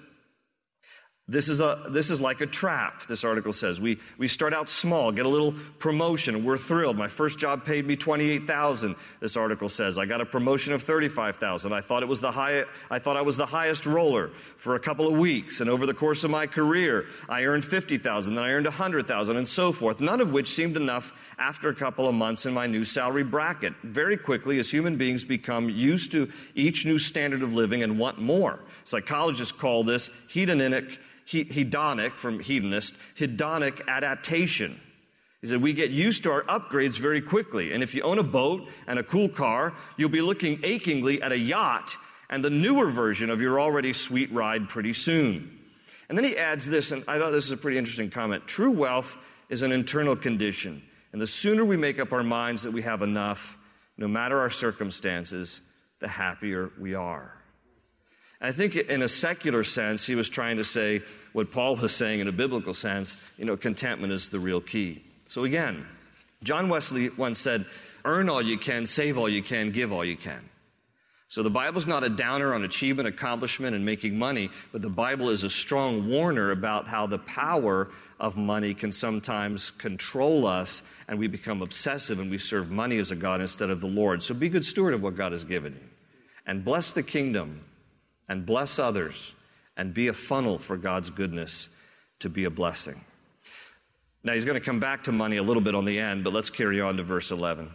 This 1.30 1.50
is, 1.50 1.60
a, 1.60 1.88
this 1.90 2.08
is 2.08 2.22
like 2.22 2.40
a 2.40 2.46
trap, 2.46 3.06
this 3.06 3.22
article 3.22 3.52
says. 3.52 3.78
We, 3.78 4.00
we 4.16 4.28
start 4.28 4.54
out 4.54 4.70
small, 4.70 5.12
get 5.12 5.26
a 5.26 5.28
little 5.28 5.52
promotion. 5.78 6.42
We're 6.42 6.56
thrilled. 6.56 6.96
My 6.96 7.08
first 7.08 7.38
job 7.38 7.66
paid 7.66 7.86
me 7.86 7.96
28000 7.96 8.96
this 9.20 9.36
article 9.36 9.68
says. 9.68 9.98
I 9.98 10.06
got 10.06 10.22
a 10.22 10.26
promotion 10.26 10.72
of 10.72 10.82
35000 10.84 11.70
I 11.70 11.82
thought 11.82 12.02
it 12.02 12.08
was 12.08 12.22
the 12.22 12.32
high, 12.32 12.64
I 12.90 12.98
thought 12.98 13.18
I 13.18 13.20
was 13.20 13.36
the 13.36 13.44
highest 13.44 13.84
roller 13.84 14.30
for 14.56 14.74
a 14.74 14.80
couple 14.80 15.06
of 15.06 15.18
weeks. 15.18 15.60
And 15.60 15.68
over 15.68 15.84
the 15.84 15.92
course 15.92 16.24
of 16.24 16.30
my 16.30 16.46
career, 16.46 17.04
I 17.28 17.44
earned 17.44 17.66
50000 17.66 18.34
then 18.34 18.42
I 18.42 18.52
earned 18.52 18.64
100000 18.64 19.36
and 19.36 19.46
so 19.46 19.70
forth, 19.70 20.00
none 20.00 20.22
of 20.22 20.32
which 20.32 20.54
seemed 20.54 20.78
enough 20.78 21.12
after 21.38 21.68
a 21.68 21.74
couple 21.74 22.08
of 22.08 22.14
months 22.14 22.46
in 22.46 22.54
my 22.54 22.66
new 22.66 22.86
salary 22.86 23.24
bracket. 23.24 23.74
Very 23.82 24.16
quickly, 24.16 24.58
as 24.58 24.70
human 24.70 24.96
beings 24.96 25.24
become 25.24 25.68
used 25.68 26.10
to 26.12 26.32
each 26.54 26.86
new 26.86 26.98
standard 26.98 27.42
of 27.42 27.52
living 27.52 27.82
and 27.82 27.98
want 27.98 28.18
more. 28.18 28.60
Psychologists 28.84 29.52
call 29.52 29.84
this 29.84 30.08
hedonic 30.32 30.96
hedonic 31.30 32.16
from 32.16 32.40
hedonist, 32.40 32.94
hedonic 33.18 33.86
adaptation. 33.86 34.80
He 35.40 35.46
said, 35.46 35.62
we 35.62 35.72
get 35.72 35.90
used 35.90 36.24
to 36.24 36.32
our 36.32 36.42
upgrades 36.44 36.98
very 36.98 37.20
quickly. 37.20 37.72
And 37.72 37.82
if 37.82 37.94
you 37.94 38.02
own 38.02 38.18
a 38.18 38.24
boat 38.24 38.68
and 38.86 38.98
a 38.98 39.04
cool 39.04 39.28
car, 39.28 39.74
you'll 39.96 40.08
be 40.08 40.20
looking 40.20 40.60
achingly 40.64 41.22
at 41.22 41.30
a 41.30 41.38
yacht 41.38 41.96
and 42.28 42.44
the 42.44 42.50
newer 42.50 42.90
version 42.90 43.30
of 43.30 43.40
your 43.40 43.60
already 43.60 43.92
sweet 43.92 44.32
ride 44.32 44.68
pretty 44.68 44.92
soon. 44.92 45.58
And 46.08 46.18
then 46.18 46.24
he 46.24 46.36
adds 46.36 46.66
this, 46.66 46.90
and 46.90 47.04
I 47.06 47.18
thought 47.18 47.30
this 47.30 47.44
is 47.44 47.52
a 47.52 47.56
pretty 47.56 47.78
interesting 47.78 48.10
comment. 48.10 48.46
True 48.46 48.70
wealth 48.70 49.16
is 49.48 49.62
an 49.62 49.72
internal 49.72 50.16
condition. 50.16 50.82
And 51.12 51.22
the 51.22 51.26
sooner 51.26 51.64
we 51.64 51.76
make 51.76 51.98
up 51.98 52.12
our 52.12 52.22
minds 52.22 52.62
that 52.62 52.72
we 52.72 52.82
have 52.82 53.02
enough, 53.02 53.56
no 53.96 54.08
matter 54.08 54.38
our 54.40 54.50
circumstances, 54.50 55.60
the 56.00 56.08
happier 56.08 56.70
we 56.78 56.94
are. 56.94 57.37
I 58.40 58.52
think 58.52 58.76
in 58.76 59.02
a 59.02 59.08
secular 59.08 59.64
sense, 59.64 60.06
he 60.06 60.14
was 60.14 60.28
trying 60.28 60.58
to 60.58 60.64
say 60.64 61.02
what 61.32 61.50
Paul 61.50 61.76
was 61.76 61.94
saying 61.94 62.20
in 62.20 62.28
a 62.28 62.32
biblical 62.32 62.72
sense. 62.72 63.16
You 63.36 63.44
know, 63.44 63.56
contentment 63.56 64.12
is 64.12 64.28
the 64.28 64.38
real 64.38 64.60
key. 64.60 65.02
So 65.26 65.44
again, 65.44 65.86
John 66.44 66.68
Wesley 66.68 67.10
once 67.10 67.40
said, 67.40 67.66
earn 68.04 68.28
all 68.28 68.40
you 68.40 68.56
can, 68.56 68.86
save 68.86 69.18
all 69.18 69.28
you 69.28 69.42
can, 69.42 69.72
give 69.72 69.92
all 69.92 70.04
you 70.04 70.16
can. 70.16 70.48
So 71.30 71.42
the 71.42 71.50
Bible's 71.50 71.86
not 71.86 72.04
a 72.04 72.08
downer 72.08 72.54
on 72.54 72.64
achievement, 72.64 73.06
accomplishment, 73.06 73.76
and 73.76 73.84
making 73.84 74.18
money, 74.18 74.50
but 74.72 74.80
the 74.80 74.88
Bible 74.88 75.28
is 75.28 75.44
a 75.44 75.50
strong 75.50 76.08
warner 76.08 76.52
about 76.52 76.88
how 76.88 77.06
the 77.06 77.18
power 77.18 77.90
of 78.18 78.36
money 78.36 78.72
can 78.72 78.92
sometimes 78.92 79.70
control 79.72 80.46
us 80.46 80.82
and 81.06 81.18
we 81.18 81.26
become 81.26 81.60
obsessive 81.60 82.18
and 82.18 82.30
we 82.30 82.38
serve 82.38 82.70
money 82.70 82.98
as 82.98 83.10
a 83.10 83.16
God 83.16 83.42
instead 83.42 83.68
of 83.68 83.80
the 83.80 83.88
Lord. 83.88 84.22
So 84.22 84.32
be 84.32 84.48
good 84.48 84.64
steward 84.64 84.94
of 84.94 85.02
what 85.02 85.16
God 85.16 85.32
has 85.32 85.44
given 85.44 85.74
you 85.74 85.88
and 86.46 86.64
bless 86.64 86.92
the 86.92 87.02
kingdom 87.02 87.60
and 88.28 88.44
bless 88.44 88.78
others 88.78 89.34
and 89.76 89.94
be 89.94 90.08
a 90.08 90.12
funnel 90.12 90.58
for 90.58 90.76
God's 90.76 91.10
goodness 91.10 91.68
to 92.20 92.28
be 92.28 92.44
a 92.44 92.50
blessing. 92.50 93.04
Now, 94.24 94.34
he's 94.34 94.44
going 94.44 94.58
to 94.58 94.64
come 94.64 94.80
back 94.80 95.04
to 95.04 95.12
money 95.12 95.36
a 95.36 95.42
little 95.42 95.62
bit 95.62 95.74
on 95.74 95.84
the 95.84 95.98
end, 95.98 96.24
but 96.24 96.32
let's 96.32 96.50
carry 96.50 96.80
on 96.80 96.96
to 96.96 97.04
verse 97.04 97.30
11. 97.30 97.70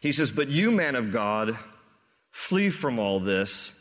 He 0.00 0.12
says, 0.12 0.30
But 0.30 0.48
you, 0.48 0.70
man 0.70 0.96
of 0.96 1.12
God, 1.12 1.56
flee 2.30 2.70
from 2.70 2.98
all 2.98 3.20
this 3.20 3.72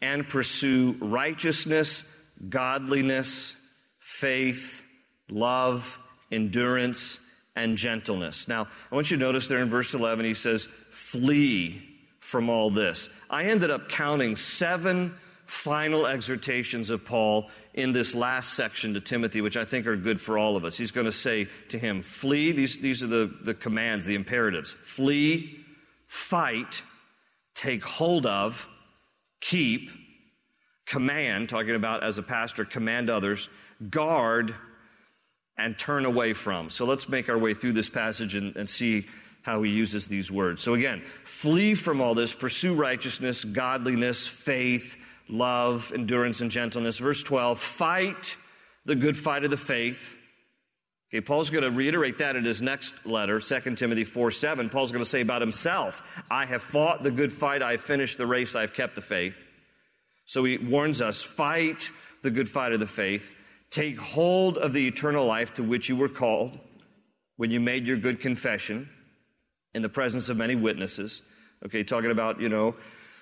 and 0.00 0.28
pursue 0.28 0.96
righteousness, 1.00 2.04
godliness, 2.48 3.56
faith, 3.98 4.82
love, 5.30 5.98
endurance, 6.30 7.18
and 7.54 7.76
gentleness. 7.76 8.48
Now, 8.48 8.68
I 8.90 8.94
want 8.94 9.10
you 9.10 9.16
to 9.16 9.22
notice 9.22 9.48
there 9.48 9.62
in 9.62 9.70
verse 9.70 9.94
11, 9.94 10.24
he 10.24 10.34
says, 10.34 10.68
Flee 10.90 11.82
from 12.20 12.50
all 12.50 12.70
this. 12.70 13.08
I 13.30 13.44
ended 13.44 13.70
up 13.70 13.88
counting 13.88 14.36
seven 14.36 15.14
final 15.46 16.06
exhortations 16.06 16.90
of 16.90 17.04
Paul 17.04 17.50
in 17.74 17.92
this 17.92 18.14
last 18.14 18.54
section 18.54 18.94
to 18.94 19.00
Timothy, 19.00 19.40
which 19.40 19.56
I 19.56 19.64
think 19.64 19.86
are 19.86 19.96
good 19.96 20.20
for 20.20 20.38
all 20.38 20.56
of 20.56 20.64
us. 20.64 20.76
He's 20.76 20.92
going 20.92 21.06
to 21.06 21.12
say 21.12 21.48
to 21.68 21.78
him, 21.78 22.02
Flee, 22.02 22.52
these, 22.52 22.78
these 22.78 23.02
are 23.02 23.06
the, 23.06 23.32
the 23.42 23.54
commands, 23.54 24.06
the 24.06 24.14
imperatives. 24.14 24.76
Flee, 24.84 25.64
fight, 26.06 26.82
take 27.54 27.84
hold 27.84 28.26
of, 28.26 28.66
keep, 29.40 29.90
command, 30.86 31.48
talking 31.48 31.74
about 31.74 32.02
as 32.02 32.18
a 32.18 32.22
pastor, 32.22 32.64
command 32.64 33.10
others, 33.10 33.48
guard, 33.90 34.54
and 35.58 35.78
turn 35.78 36.04
away 36.04 36.32
from. 36.32 36.70
So 36.70 36.84
let's 36.84 37.08
make 37.08 37.28
our 37.28 37.38
way 37.38 37.54
through 37.54 37.72
this 37.72 37.88
passage 37.88 38.34
and, 38.34 38.56
and 38.56 38.68
see 38.68 39.06
how 39.46 39.62
he 39.62 39.70
uses 39.70 40.08
these 40.08 40.28
words. 40.28 40.60
So 40.60 40.74
again, 40.74 41.04
flee 41.24 41.76
from 41.76 42.00
all 42.00 42.16
this, 42.16 42.34
pursue 42.34 42.74
righteousness, 42.74 43.44
godliness, 43.44 44.26
faith, 44.26 44.96
love, 45.28 45.92
endurance, 45.94 46.40
and 46.40 46.50
gentleness. 46.50 46.98
Verse 46.98 47.22
12, 47.22 47.60
fight 47.60 48.36
the 48.86 48.96
good 48.96 49.16
fight 49.16 49.44
of 49.44 49.52
the 49.52 49.56
faith. 49.56 50.16
Okay, 51.08 51.20
Paul's 51.20 51.50
going 51.50 51.62
to 51.62 51.70
reiterate 51.70 52.18
that 52.18 52.34
in 52.34 52.44
his 52.44 52.60
next 52.60 52.92
letter, 53.04 53.38
2 53.38 53.76
Timothy 53.76 54.02
4 54.02 54.32
7. 54.32 54.68
Paul's 54.68 54.90
going 54.90 55.04
to 55.04 55.08
say 55.08 55.20
about 55.20 55.42
himself, 55.42 56.02
I 56.28 56.44
have 56.44 56.64
fought 56.64 57.04
the 57.04 57.12
good 57.12 57.32
fight, 57.32 57.62
I 57.62 57.70
have 57.70 57.82
finished 57.82 58.18
the 58.18 58.26
race, 58.26 58.56
I 58.56 58.62
have 58.62 58.74
kept 58.74 58.96
the 58.96 59.00
faith. 59.00 59.38
So 60.24 60.42
he 60.42 60.58
warns 60.58 61.00
us, 61.00 61.22
fight 61.22 61.88
the 62.22 62.32
good 62.32 62.48
fight 62.48 62.72
of 62.72 62.80
the 62.80 62.88
faith, 62.88 63.30
take 63.70 63.96
hold 63.96 64.58
of 64.58 64.72
the 64.72 64.88
eternal 64.88 65.24
life 65.24 65.54
to 65.54 65.62
which 65.62 65.88
you 65.88 65.94
were 65.94 66.08
called 66.08 66.58
when 67.36 67.52
you 67.52 67.60
made 67.60 67.86
your 67.86 67.96
good 67.96 68.18
confession 68.18 68.88
in 69.76 69.82
the 69.82 69.88
presence 69.90 70.30
of 70.30 70.38
many 70.38 70.56
witnesses. 70.56 71.20
Okay, 71.66 71.84
talking 71.84 72.10
about, 72.10 72.40
you 72.40 72.48
know, 72.48 72.74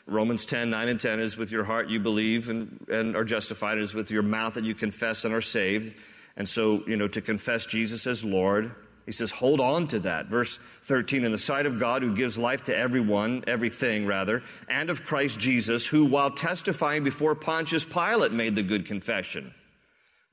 Romans 0.06 0.46
10, 0.46 0.70
9 0.70 0.88
and 0.88 1.00
10 1.00 1.18
is 1.18 1.36
with 1.36 1.50
your 1.50 1.64
heart 1.64 1.88
you 1.88 1.98
believe 1.98 2.48
and, 2.48 2.86
and 2.88 3.16
are 3.16 3.24
justified. 3.24 3.76
It 3.78 3.82
is 3.82 3.92
with 3.92 4.10
your 4.12 4.22
mouth 4.22 4.54
that 4.54 4.62
you 4.62 4.74
confess 4.74 5.24
and 5.24 5.34
are 5.34 5.40
saved. 5.40 5.92
And 6.36 6.48
so, 6.48 6.84
you 6.86 6.96
know, 6.96 7.08
to 7.08 7.20
confess 7.20 7.66
Jesus 7.66 8.06
as 8.06 8.22
Lord, 8.22 8.72
he 9.04 9.10
says, 9.10 9.32
hold 9.32 9.60
on 9.60 9.88
to 9.88 9.98
that. 10.00 10.26
Verse 10.26 10.60
13, 10.82 11.24
in 11.24 11.32
the 11.32 11.38
sight 11.38 11.66
of 11.66 11.80
God 11.80 12.02
who 12.02 12.14
gives 12.14 12.38
life 12.38 12.62
to 12.64 12.76
everyone, 12.76 13.42
everything 13.48 14.06
rather, 14.06 14.44
and 14.68 14.90
of 14.90 15.04
Christ 15.04 15.40
Jesus, 15.40 15.84
who 15.84 16.04
while 16.04 16.30
testifying 16.30 17.02
before 17.02 17.34
Pontius 17.34 17.84
Pilate 17.84 18.32
made 18.32 18.54
the 18.54 18.62
good 18.62 18.86
confession. 18.86 19.52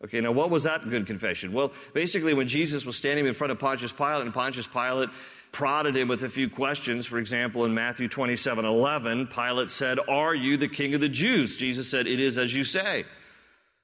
Okay, 0.03 0.19
now 0.19 0.31
what 0.31 0.49
was 0.49 0.63
that 0.63 0.89
good 0.89 1.05
confession? 1.05 1.53
Well, 1.53 1.71
basically 1.93 2.33
when 2.33 2.47
Jesus 2.47 2.85
was 2.85 2.95
standing 2.95 3.27
in 3.27 3.33
front 3.33 3.51
of 3.51 3.59
Pontius 3.59 3.91
Pilate 3.91 4.21
and 4.21 4.33
Pontius 4.33 4.67
Pilate 4.67 5.09
prodded 5.51 5.95
him 5.97 6.07
with 6.07 6.23
a 6.23 6.29
few 6.29 6.49
questions. 6.49 7.05
For 7.05 7.19
example, 7.19 7.65
in 7.65 7.73
Matthew 7.73 8.07
27 8.07 8.65
11, 8.65 9.27
Pilate 9.27 9.71
said, 9.71 9.99
Are 10.09 10.33
you 10.33 10.57
the 10.57 10.67
king 10.67 10.93
of 10.93 11.01
the 11.01 11.09
Jews? 11.09 11.57
Jesus 11.57 11.89
said, 11.89 12.07
It 12.07 12.19
is 12.19 12.37
as 12.37 12.53
you 12.53 12.63
say. 12.63 13.05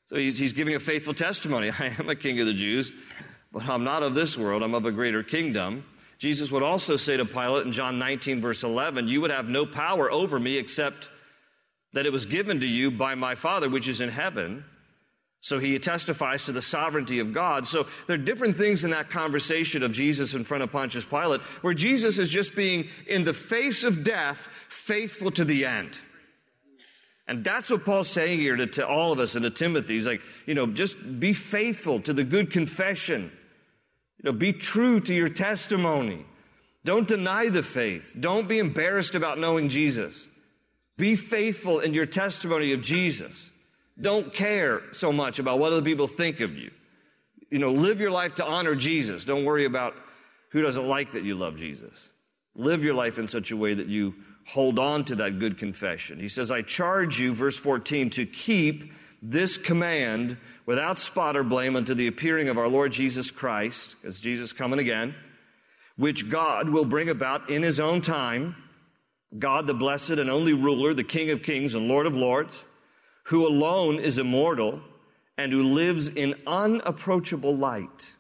So 0.08 0.16
he's, 0.16 0.38
he's 0.38 0.54
giving 0.54 0.76
a 0.76 0.80
faithful 0.80 1.14
testimony. 1.14 1.70
I 1.80 1.96
am 2.00 2.10
a 2.10 2.16
king 2.16 2.40
of 2.40 2.48
the 2.48 2.54
Jews, 2.54 2.92
but 3.52 3.64
I'm 3.64 3.84
not 3.84 4.04
of 4.04 4.16
this 4.16 4.38
world. 4.38 4.64
I'm 4.64 4.76
of 4.76 4.86
a 4.86 4.92
greater 4.92 5.24
kingdom. 5.24 5.84
Jesus 6.18 6.50
would 6.50 6.64
also 6.64 6.98
say 6.98 7.18
to 7.18 7.26
Pilate 7.26 7.68
in 7.68 7.74
John 7.74 8.00
19, 8.00 8.42
verse 8.42 8.64
11, 8.64 9.08
You 9.08 9.22
would 9.22 9.32
have 9.32 9.46
no 9.46 9.66
power 9.66 10.12
over 10.12 10.40
me 10.40 10.58
except 10.58 11.10
that 11.94 12.06
it 12.06 12.12
was 12.12 12.26
given 12.26 12.62
to 12.62 12.68
you 12.68 12.92
by 12.92 13.16
my 13.16 13.36
Father 13.36 13.70
which 13.70 13.88
is 13.88 14.02
in 14.02 14.10
heaven. 14.10 14.64
So 15.42 15.60
he 15.60 15.78
testifies 15.80 16.46
to 16.46 16.52
the 16.52 16.62
sovereignty 16.62 17.20
of 17.20 17.34
God. 17.34 17.68
So 17.68 17.88
there 18.08 18.16
are 18.16 18.20
different 18.20 18.58
things 18.58 18.84
in 18.84 18.92
that 18.92 19.10
conversation 19.10 19.84
of 19.84 19.92
Jesus 19.92 20.34
in 20.34 20.44
front 20.44 20.64
of 20.64 20.72
Pontius 20.72 21.06
Pilate 21.06 21.42
where 21.62 21.74
Jesus 21.74 22.20
is 22.20 22.30
just 22.30 22.56
being, 22.56 22.90
in 23.08 23.24
the 23.24 23.34
face 23.34 23.84
of 23.84 24.04
death, 24.04 24.48
faithful 24.70 25.32
to 25.32 25.46
the 25.46 25.66
end. 25.66 25.98
And 27.28 27.44
that's 27.44 27.70
what 27.70 27.86
Paul's 27.86 28.10
saying 28.10 28.40
here 28.40 28.56
to, 28.56 28.68
to 28.68 28.88
all 28.88 29.12
of 29.12 29.20
us 29.20 29.36
and 29.36 29.44
to 29.44 29.52
Timothy. 29.52 29.96
He's 29.96 30.08
like, 30.08 30.22
you 30.46 30.56
know, 30.56 30.66
just 30.66 30.98
be 31.20 31.34
faithful 31.34 32.02
to 32.02 32.14
the 32.14 32.24
good 32.24 32.52
confession. 32.52 33.32
You 34.24 34.32
know, 34.32 34.38
be 34.38 34.54
true 34.54 35.00
to 35.02 35.14
your 35.14 35.30
testimony. 35.30 36.26
Don't 36.86 37.08
deny 37.08 37.50
the 37.50 37.64
faith. 37.64 38.16
Don't 38.18 38.48
be 38.48 38.60
embarrassed 38.60 39.14
about 39.14 39.40
knowing 39.40 39.68
Jesus. 39.68 40.28
Be 40.96 41.16
faithful 41.16 41.80
in 41.80 41.94
your 41.94 42.06
testimony 42.06 42.72
of 42.72 42.82
Jesus. 42.82 43.52
Don't 44.00 44.34
care 44.34 44.82
so 44.94 45.12
much 45.12 45.40
about 45.40 45.60
what 45.60 45.74
other 45.74 45.82
people 45.82 46.08
think 46.08 46.40
of 46.40 46.56
you. 46.56 46.72
You 47.50 47.60
know, 47.60 47.72
live 47.72 48.00
your 48.00 48.12
life 48.12 48.36
to 48.36 48.46
honor 48.46 48.76
Jesus. 48.76 49.26
Don't 49.26 49.46
worry 49.46 49.66
about 49.66 49.96
who 50.52 50.62
doesn't 50.62 50.88
like 50.88 51.14
that 51.14 51.24
you 51.24 51.36
love 51.36 51.58
Jesus. 51.58 52.10
Live 52.56 52.84
your 52.84 52.94
life 52.94 53.18
in 53.18 53.28
such 53.28 53.52
a 53.52 53.58
way 53.58 53.74
that 53.74 53.88
you 53.88 54.16
hold 54.46 54.80
on 54.80 55.06
to 55.06 55.16
that 55.16 55.40
good 55.40 55.58
confession. 55.58 56.20
He 56.20 56.30
says, 56.30 56.52
I 56.52 56.62
charge 56.62 57.20
you, 57.20 57.34
verse 57.34 57.58
14, 57.58 58.12
to 58.12 58.26
keep 58.26 58.92
this 59.22 59.58
command 59.58 60.38
without 60.66 60.98
spot 60.98 61.36
or 61.36 61.44
blame 61.44 61.76
unto 61.76 61.94
the 61.94 62.08
appearing 62.08 62.50
of 62.50 62.58
our 62.58 62.68
Lord 62.68 62.92
Jesus 62.92 63.32
Christ, 63.32 63.96
as 64.06 64.22
Jesus 64.22 64.54
coming 64.54 64.80
again, 64.80 65.16
which 65.96 66.30
God 66.30 66.70
will 66.70 66.86
bring 66.86 67.10
about 67.10 67.50
in 67.50 67.64
his 67.64 67.80
own 67.80 68.02
time. 68.02 68.56
God, 69.38 69.68
the 69.68 69.74
blessed 69.74 70.12
and 70.12 70.30
only 70.30 70.54
ruler, 70.54 70.94
the 70.94 71.04
King 71.04 71.32
of 71.32 71.44
kings 71.44 71.76
and 71.76 71.88
Lord 71.88 72.06
of 72.06 72.16
lords, 72.16 72.64
who 73.28 73.46
alone 73.46 74.00
is 74.00 74.18
immortal 74.18 74.80
and 75.38 75.52
who 75.52 75.62
lives 75.62 76.08
in 76.08 76.34
unapproachable 76.48 77.56
light, 77.56 78.14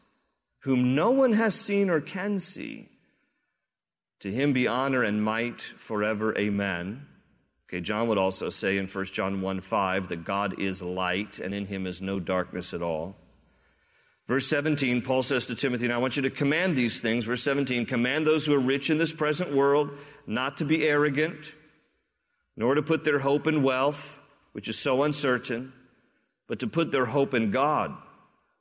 whom 0.59 0.95
no 0.95 1.11
one 1.11 1.31
has 1.31 1.55
seen 1.55 1.89
or 1.89 2.01
can 2.01 2.39
see. 2.39 2.89
To 4.21 4.31
him 4.31 4.51
be 4.51 4.67
honor 4.67 5.03
and 5.03 5.23
might 5.23 5.61
forever. 5.61 6.37
Amen. 6.37 7.05
Okay, 7.69 7.79
John 7.79 8.09
would 8.09 8.17
also 8.17 8.49
say 8.49 8.77
in 8.77 8.87
1 8.87 9.05
John 9.05 9.41
1 9.41 9.61
5 9.61 10.09
that 10.09 10.25
God 10.25 10.59
is 10.59 10.81
light 10.81 11.39
and 11.39 11.53
in 11.53 11.65
him 11.65 11.87
is 11.87 12.01
no 12.01 12.19
darkness 12.19 12.73
at 12.73 12.81
all. 12.81 13.15
Verse 14.27 14.47
17, 14.47 15.03
Paul 15.03 15.23
says 15.23 15.45
to 15.45 15.55
Timothy, 15.55 15.85
and 15.85 15.93
I 15.93 15.99
want 15.99 16.17
you 16.17 16.23
to 16.23 16.29
command 16.29 16.75
these 16.75 16.99
things. 16.99 17.23
Verse 17.23 17.43
17, 17.43 17.85
command 17.85 18.27
those 18.27 18.45
who 18.45 18.53
are 18.53 18.59
rich 18.59 18.89
in 18.89 18.97
this 18.97 19.13
present 19.13 19.55
world 19.55 19.91
not 20.25 20.57
to 20.57 20.65
be 20.65 20.85
arrogant, 20.85 21.53
nor 22.57 22.75
to 22.75 22.81
put 22.81 23.05
their 23.05 23.19
hope 23.19 23.47
in 23.47 23.63
wealth, 23.63 24.19
which 24.57 24.67
is 24.67 24.79
so 24.79 25.03
uncertain, 25.03 25.71
but 26.47 26.61
to 26.61 26.65
put 26.65 26.91
their 26.91 27.05
hope 27.05 27.35
in 27.35 27.51
God, 27.51 27.95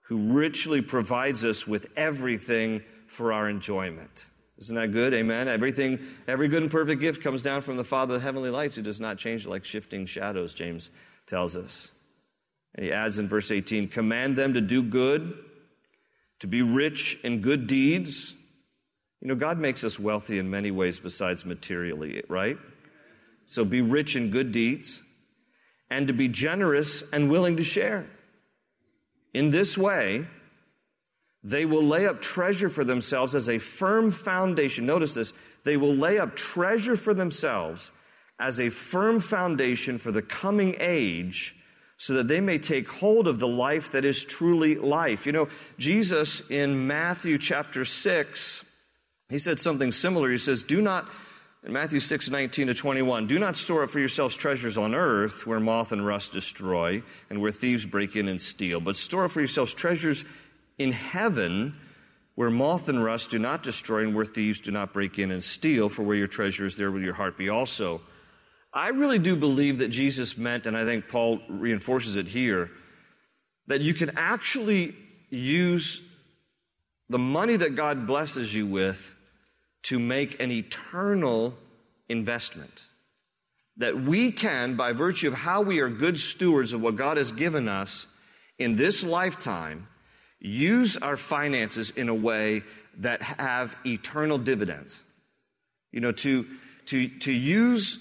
who 0.02 0.34
richly 0.34 0.82
provides 0.82 1.42
us 1.42 1.66
with 1.66 1.86
everything 1.96 2.82
for 3.06 3.32
our 3.32 3.48
enjoyment. 3.48 4.26
Isn't 4.58 4.76
that 4.76 4.92
good? 4.92 5.14
Amen. 5.14 5.48
Everything, 5.48 5.98
every 6.28 6.48
good 6.48 6.60
and 6.60 6.70
perfect 6.70 7.00
gift 7.00 7.22
comes 7.22 7.42
down 7.42 7.62
from 7.62 7.78
the 7.78 7.84
Father 7.84 8.16
of 8.16 8.20
the 8.20 8.24
heavenly 8.26 8.50
lights, 8.50 8.76
who 8.76 8.82
does 8.82 9.00
not 9.00 9.16
change 9.16 9.46
like 9.46 9.64
shifting 9.64 10.04
shadows, 10.04 10.52
James 10.52 10.90
tells 11.26 11.56
us. 11.56 11.90
And 12.74 12.84
he 12.84 12.92
adds 12.92 13.18
in 13.18 13.26
verse 13.26 13.50
18, 13.50 13.88
command 13.88 14.36
them 14.36 14.52
to 14.52 14.60
do 14.60 14.82
good, 14.82 15.32
to 16.40 16.46
be 16.46 16.60
rich 16.60 17.18
in 17.24 17.40
good 17.40 17.66
deeds. 17.66 18.34
You 19.22 19.28
know, 19.28 19.34
God 19.34 19.58
makes 19.58 19.82
us 19.82 19.98
wealthy 19.98 20.38
in 20.38 20.50
many 20.50 20.70
ways 20.70 20.98
besides 20.98 21.46
materially, 21.46 22.22
right? 22.28 22.58
So 23.46 23.64
be 23.64 23.80
rich 23.80 24.14
in 24.14 24.30
good 24.30 24.52
deeds 24.52 25.00
and 25.90 26.06
to 26.06 26.12
be 26.12 26.28
generous 26.28 27.02
and 27.12 27.30
willing 27.30 27.56
to 27.56 27.64
share. 27.64 28.06
In 29.32 29.50
this 29.50 29.76
way, 29.76 30.26
they 31.44 31.64
will 31.64 31.84
lay 31.84 32.06
up 32.06 32.20
treasure 32.20 32.68
for 32.68 32.84
themselves 32.84 33.34
as 33.34 33.48
a 33.48 33.58
firm 33.58 34.10
foundation. 34.10 34.86
Notice 34.86 35.14
this. 35.14 35.32
They 35.64 35.76
will 35.76 35.94
lay 35.94 36.18
up 36.18 36.34
treasure 36.34 36.96
for 36.96 37.14
themselves 37.14 37.92
as 38.38 38.60
a 38.60 38.68
firm 38.68 39.20
foundation 39.20 39.98
for 39.98 40.12
the 40.12 40.22
coming 40.22 40.76
age 40.80 41.54
so 41.98 42.14
that 42.14 42.28
they 42.28 42.40
may 42.40 42.58
take 42.58 42.88
hold 42.88 43.26
of 43.26 43.38
the 43.38 43.48
life 43.48 43.92
that 43.92 44.04
is 44.04 44.24
truly 44.24 44.74
life. 44.74 45.24
You 45.24 45.32
know, 45.32 45.48
Jesus 45.78 46.42
in 46.50 46.86
Matthew 46.86 47.38
chapter 47.38 47.84
6, 47.84 48.64
he 49.28 49.38
said 49.38 49.58
something 49.58 49.92
similar. 49.92 50.30
He 50.30 50.38
says, 50.38 50.62
Do 50.62 50.82
not, 50.82 51.08
in 51.64 51.72
Matthew 51.72 52.00
6, 52.00 52.30
19 52.30 52.68
to 52.68 52.74
21, 52.74 53.26
do 53.26 53.38
not 53.38 53.56
store 53.56 53.82
up 53.82 53.90
for 53.90 53.98
yourselves 53.98 54.36
treasures 54.36 54.78
on 54.78 54.94
earth 54.94 55.46
where 55.46 55.58
moth 55.58 55.92
and 55.92 56.06
rust 56.06 56.32
destroy 56.32 57.02
and 57.28 57.40
where 57.40 57.50
thieves 57.50 57.84
break 57.84 58.14
in 58.14 58.28
and 58.28 58.40
steal, 58.40 58.80
but 58.80 58.96
store 58.96 59.24
up 59.24 59.32
for 59.32 59.40
yourselves 59.40 59.74
treasures 59.74 60.24
in 60.78 60.92
heaven 60.92 61.74
where 62.36 62.50
moth 62.50 62.88
and 62.88 63.02
rust 63.02 63.30
do 63.30 63.38
not 63.38 63.62
destroy 63.62 64.02
and 64.02 64.14
where 64.14 64.24
thieves 64.24 64.60
do 64.60 64.70
not 64.70 64.92
break 64.92 65.18
in 65.18 65.30
and 65.30 65.42
steal, 65.42 65.88
for 65.88 66.02
where 66.02 66.16
your 66.16 66.26
treasure 66.26 66.66
is, 66.66 66.76
there 66.76 66.90
will 66.90 67.02
your 67.02 67.14
heart 67.14 67.38
be 67.38 67.48
also. 67.48 68.00
I 68.72 68.88
really 68.88 69.18
do 69.18 69.34
believe 69.34 69.78
that 69.78 69.88
Jesus 69.88 70.36
meant, 70.36 70.66
and 70.66 70.76
I 70.76 70.84
think 70.84 71.08
Paul 71.08 71.40
reinforces 71.48 72.16
it 72.16 72.28
here, 72.28 72.70
that 73.68 73.80
you 73.80 73.94
can 73.94 74.18
actually 74.18 74.94
use 75.30 76.02
the 77.08 77.18
money 77.18 77.56
that 77.56 77.74
God 77.74 78.06
blesses 78.06 78.52
you 78.52 78.66
with 78.66 79.14
to 79.86 79.98
make 79.98 80.40
an 80.40 80.50
eternal 80.50 81.54
investment. 82.08 82.84
That 83.76 84.00
we 84.00 84.32
can, 84.32 84.76
by 84.76 84.92
virtue 84.92 85.28
of 85.28 85.34
how 85.34 85.62
we 85.62 85.80
are 85.80 85.88
good 85.88 86.18
stewards 86.18 86.72
of 86.72 86.80
what 86.80 86.96
God 86.96 87.18
has 87.18 87.30
given 87.30 87.68
us 87.68 88.06
in 88.58 88.74
this 88.74 89.04
lifetime, 89.04 89.86
use 90.40 90.96
our 90.96 91.16
finances 91.16 91.90
in 91.90 92.08
a 92.08 92.14
way 92.14 92.62
that 92.98 93.22
have 93.22 93.76
eternal 93.84 94.38
dividends. 94.38 95.00
You 95.92 96.00
know, 96.00 96.12
to, 96.12 96.46
to, 96.86 97.08
to 97.20 97.32
use 97.32 97.98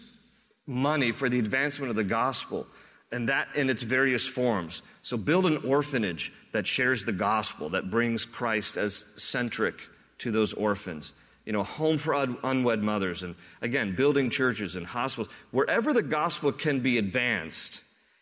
money 0.65 1.12
for 1.12 1.30
the 1.30 1.39
advancement 1.39 1.91
of 1.91 1.95
the 1.95 2.04
gospel 2.04 2.65
and 3.12 3.30
that 3.30 3.48
in 3.56 3.69
its 3.69 3.84
various 3.84 4.26
forms. 4.26 4.82
So 5.04 5.17
build 5.17 5.45
an 5.45 5.58
orphanage 5.58 6.34
that 6.52 6.65
shares 6.65 7.06
the 7.06 7.12
gospel, 7.12 7.69
that 7.69 7.91
brings 7.91 8.26
Christ 8.26 8.78
as 8.78 9.06
centric 9.17 9.76
to 10.19 10.32
those 10.32 10.54
orphans. 10.54 11.13
You 11.45 11.53
know, 11.53 11.63
home 11.63 11.99
for 11.99 12.13
unwed 12.13 12.81
mothers, 12.81 13.21
and 13.21 13.36
again, 13.62 13.95
building 13.95 14.31
churches 14.31 14.75
and 14.75 14.86
hospitals. 14.86 15.31
Wherever 15.51 15.93
the 15.93 16.01
gospel 16.01 16.51
can 16.51 16.79
be 16.79 16.97
advanced, 16.97 17.81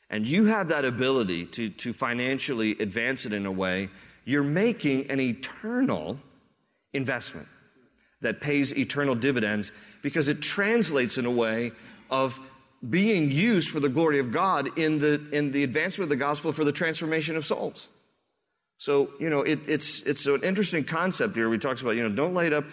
and 0.10 0.28
you 0.28 0.46
have 0.46 0.68
that 0.68 0.84
ability 0.84 1.46
to, 1.46 1.70
to 1.70 1.94
financially 1.94 2.72
advance 2.80 3.26
it 3.26 3.32
in 3.32 3.46
a 3.46 3.52
way, 3.52 3.90
you're 4.26 4.44
making 4.44 5.10
an 5.10 5.20
eternal 5.20 6.20
investment 6.94 7.48
that 8.22 8.42
pays 8.42 8.74
eternal 8.74 9.16
dividends 9.16 9.72
because 10.02 10.28
it 10.28 10.42
translates 10.42 11.18
in 11.18 11.26
a 11.26 11.32
way 11.32 11.72
of 12.10 12.38
being 12.88 13.32
used 13.32 13.70
for 13.70 13.80
the 13.80 13.90
glory 13.90 14.20
of 14.20 14.32
God 14.32 14.78
in 14.78 15.00
the, 15.00 15.30
in 15.32 15.52
the 15.52 15.64
advancement 15.64 16.04
of 16.04 16.10
the 16.10 16.16
gospel 16.18 16.52
for 16.52 16.66
the 16.66 16.72
transformation 16.72 17.38
of 17.38 17.46
souls. 17.46 17.88
So, 18.78 19.12
you 19.20 19.30
know, 19.30 19.42
it, 19.42 19.70
it's, 19.70 20.02
it's 20.02 20.26
an 20.26 20.44
interesting 20.44 20.84
concept 20.84 21.36
here. 21.36 21.50
We 21.50 21.58
talks 21.58 21.82
about, 21.82 21.92
you 21.92 22.04
know, 22.04 22.14
don't 22.14 22.34
light 22.34 22.52
up 22.52 22.66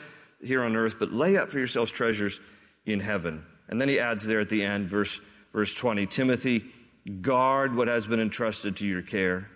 here 0.43 0.63
on 0.63 0.77
earth, 0.77 0.97
but 0.99 1.13
lay 1.13 1.37
up 1.37 1.51
for 1.51 1.59
yourselves 1.59 1.93
treasures 1.93 2.41
in 2.87 3.01
heaven. 3.01 3.45
And 3.69 3.81
then 3.81 3.89
he 3.89 4.01
adds 4.01 4.25
there 4.25 4.41
at 4.41 4.49
the 4.49 4.65
end, 4.65 4.89
verse, 4.89 5.21
verse 5.53 5.75
20, 5.75 6.07
Timothy, 6.07 6.65
guard 7.21 7.75
what 7.75 7.89
has 7.89 8.07
been 8.07 8.21
entrusted 8.21 8.77
to 8.79 8.87
your 8.87 9.03
care. 9.03 9.49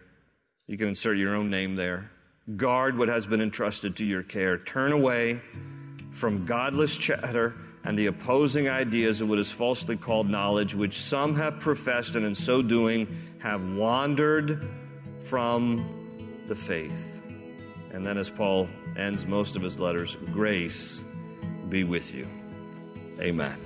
You 0.67 0.79
can 0.79 0.89
insert 0.89 1.17
your 1.17 1.35
own 1.35 1.51
name 1.51 1.77
there. 1.77 2.11
Guard 2.57 2.97
what 2.97 3.09
has 3.09 3.27
been 3.27 3.41
entrusted 3.41 3.97
to 3.97 4.05
your 4.05 4.23
care. 4.23 4.59
Turn 4.59 4.93
away 4.93 5.41
from 6.13 6.47
godless 6.47 6.97
chatter 6.97 7.55
and 7.85 7.99
the 7.99 8.07
opposing 8.07 8.69
ideas 8.69 9.21
of 9.21 9.29
what 9.29 9.39
is 9.39 9.53
falsely 9.53 9.97
called 9.97 10.29
knowledge, 10.29 10.75
which 10.75 11.01
some 11.01 11.37
have 11.37 11.61
professed 11.61 12.15
and 12.15 12.25
in 12.25 12.35
so 12.35 12.63
doing 12.63 13.07
have 13.41 13.63
wandered 13.75 14.67
from 15.25 15.87
the 16.49 16.55
faith. 16.55 17.14
And 17.95 18.05
then, 18.05 18.19
as 18.19 18.29
Paul 18.29 18.69
ends 18.97 19.25
most 19.25 19.55
of 19.55 19.63
his 19.63 19.79
letters, 19.79 20.17
grace 20.33 21.05
be 21.69 21.85
with 21.85 22.13
you. 22.13 22.27
Amen. 23.21 23.57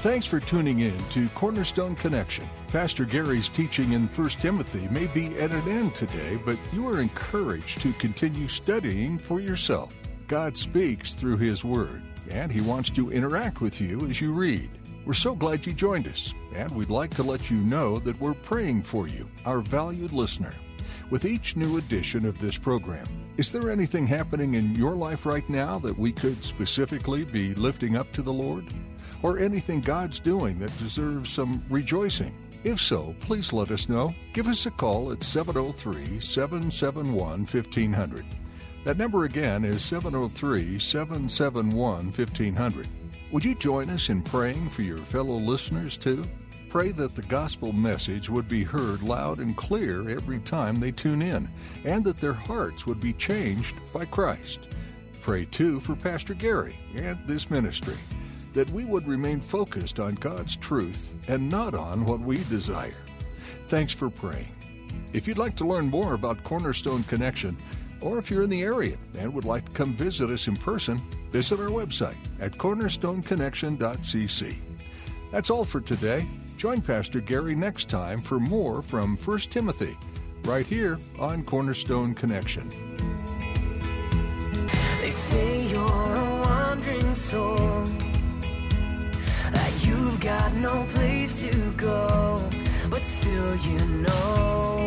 Thanks 0.00 0.26
for 0.26 0.38
tuning 0.38 0.80
in 0.80 0.96
to 1.10 1.28
Cornerstone 1.30 1.96
Connection. 1.96 2.48
Pastor 2.68 3.06
Gary's 3.06 3.48
teaching 3.48 3.94
in 3.94 4.06
1 4.06 4.28
Timothy 4.30 4.86
may 4.88 5.06
be 5.06 5.34
at 5.38 5.50
an 5.50 5.66
end 5.68 5.94
today, 5.94 6.38
but 6.44 6.58
you 6.74 6.86
are 6.88 7.00
encouraged 7.00 7.80
to 7.80 7.92
continue 7.94 8.48
studying 8.48 9.18
for 9.18 9.40
yourself. 9.40 9.94
God 10.28 10.58
speaks 10.58 11.14
through 11.14 11.38
His 11.38 11.64
Word, 11.64 12.02
and 12.30 12.52
He 12.52 12.60
wants 12.60 12.90
to 12.90 13.10
interact 13.10 13.62
with 13.62 13.80
you 13.80 13.98
as 14.10 14.20
you 14.20 14.32
read. 14.32 14.68
We're 15.06 15.14
so 15.14 15.34
glad 15.34 15.64
you 15.64 15.72
joined 15.72 16.06
us, 16.06 16.34
and 16.54 16.70
we'd 16.72 16.90
like 16.90 17.14
to 17.14 17.22
let 17.22 17.50
you 17.50 17.56
know 17.56 17.96
that 18.00 18.20
we're 18.20 18.34
praying 18.34 18.82
for 18.82 19.08
you, 19.08 19.26
our 19.46 19.60
valued 19.60 20.12
listener. 20.12 20.52
With 21.08 21.24
each 21.24 21.56
new 21.56 21.78
edition 21.78 22.26
of 22.26 22.38
this 22.38 22.58
program, 22.58 23.06
is 23.38 23.50
there 23.50 23.70
anything 23.70 24.06
happening 24.06 24.52
in 24.52 24.74
your 24.74 24.94
life 24.94 25.24
right 25.24 25.48
now 25.48 25.78
that 25.78 25.98
we 25.98 26.12
could 26.12 26.44
specifically 26.44 27.24
be 27.24 27.54
lifting 27.54 27.96
up 27.96 28.12
to 28.12 28.20
the 28.20 28.32
Lord? 28.32 28.66
Or 29.22 29.38
anything 29.38 29.80
God's 29.80 30.20
doing 30.20 30.58
that 30.58 30.76
deserves 30.76 31.30
some 31.30 31.64
rejoicing? 31.70 32.34
If 32.64 32.80
so, 32.80 33.14
please 33.20 33.54
let 33.54 33.70
us 33.70 33.88
know. 33.88 34.14
Give 34.34 34.46
us 34.46 34.66
a 34.66 34.70
call 34.70 35.10
at 35.10 35.22
703 35.22 36.20
771 36.20 37.46
1500. 37.46 38.26
That 38.84 38.96
number 38.96 39.24
again 39.24 39.64
is 39.64 39.82
703 39.82 40.78
771 40.78 42.06
1500. 42.06 42.88
Would 43.30 43.44
you 43.44 43.54
join 43.54 43.90
us 43.90 44.08
in 44.08 44.22
praying 44.22 44.70
for 44.70 44.82
your 44.82 44.98
fellow 44.98 45.36
listeners 45.36 45.96
too? 45.96 46.24
Pray 46.70 46.92
that 46.92 47.14
the 47.14 47.22
gospel 47.22 47.72
message 47.72 48.28
would 48.28 48.46
be 48.46 48.62
heard 48.62 49.02
loud 49.02 49.38
and 49.38 49.56
clear 49.56 50.08
every 50.08 50.38
time 50.40 50.78
they 50.78 50.92
tune 50.92 51.22
in, 51.22 51.48
and 51.84 52.04
that 52.04 52.20
their 52.20 52.34
hearts 52.34 52.86
would 52.86 53.00
be 53.00 53.14
changed 53.14 53.76
by 53.92 54.04
Christ. 54.04 54.60
Pray 55.22 55.46
too 55.46 55.80
for 55.80 55.96
Pastor 55.96 56.34
Gary 56.34 56.78
and 56.96 57.18
this 57.26 57.50
ministry, 57.50 57.96
that 58.54 58.70
we 58.70 58.84
would 58.84 59.06
remain 59.06 59.40
focused 59.40 59.98
on 59.98 60.14
God's 60.14 60.56
truth 60.56 61.12
and 61.26 61.50
not 61.50 61.74
on 61.74 62.04
what 62.04 62.20
we 62.20 62.36
desire. 62.44 63.04
Thanks 63.68 63.92
for 63.92 64.08
praying. 64.10 64.54
If 65.12 65.26
you'd 65.26 65.38
like 65.38 65.56
to 65.56 65.66
learn 65.66 65.88
more 65.88 66.14
about 66.14 66.44
Cornerstone 66.44 67.02
Connection, 67.04 67.56
or 68.00 68.18
if 68.18 68.30
you're 68.30 68.42
in 68.42 68.50
the 68.50 68.62
area 68.62 68.96
and 69.18 69.32
would 69.32 69.44
like 69.44 69.64
to 69.66 69.72
come 69.72 69.94
visit 69.94 70.30
us 70.30 70.48
in 70.48 70.56
person, 70.56 70.98
visit 71.30 71.60
our 71.60 71.68
website 71.68 72.16
at 72.40 72.52
cornerstoneconnection.cc. 72.52 74.56
That's 75.30 75.50
all 75.50 75.64
for 75.64 75.80
today. 75.80 76.26
Join 76.56 76.80
Pastor 76.80 77.20
Gary 77.20 77.54
next 77.54 77.88
time 77.88 78.20
for 78.20 78.40
more 78.40 78.82
from 78.82 79.16
1 79.16 79.38
Timothy, 79.50 79.96
right 80.44 80.66
here 80.66 80.98
on 81.18 81.44
Cornerstone 81.44 82.14
Connection. 82.14 82.68
They 85.00 85.10
say 85.10 85.68
you're 85.68 85.84
a 85.84 86.42
wandering 86.44 87.14
soul, 87.14 87.56
that 89.52 89.86
you've 89.86 90.20
got 90.20 90.52
no 90.54 90.86
place 90.94 91.40
to 91.42 91.70
go, 91.72 92.40
but 92.90 93.02
still 93.02 93.56
you 93.56 93.78
know, 94.02 94.77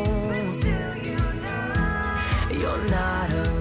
you're 2.82 2.90
not 2.90 3.32
alone. 3.32 3.61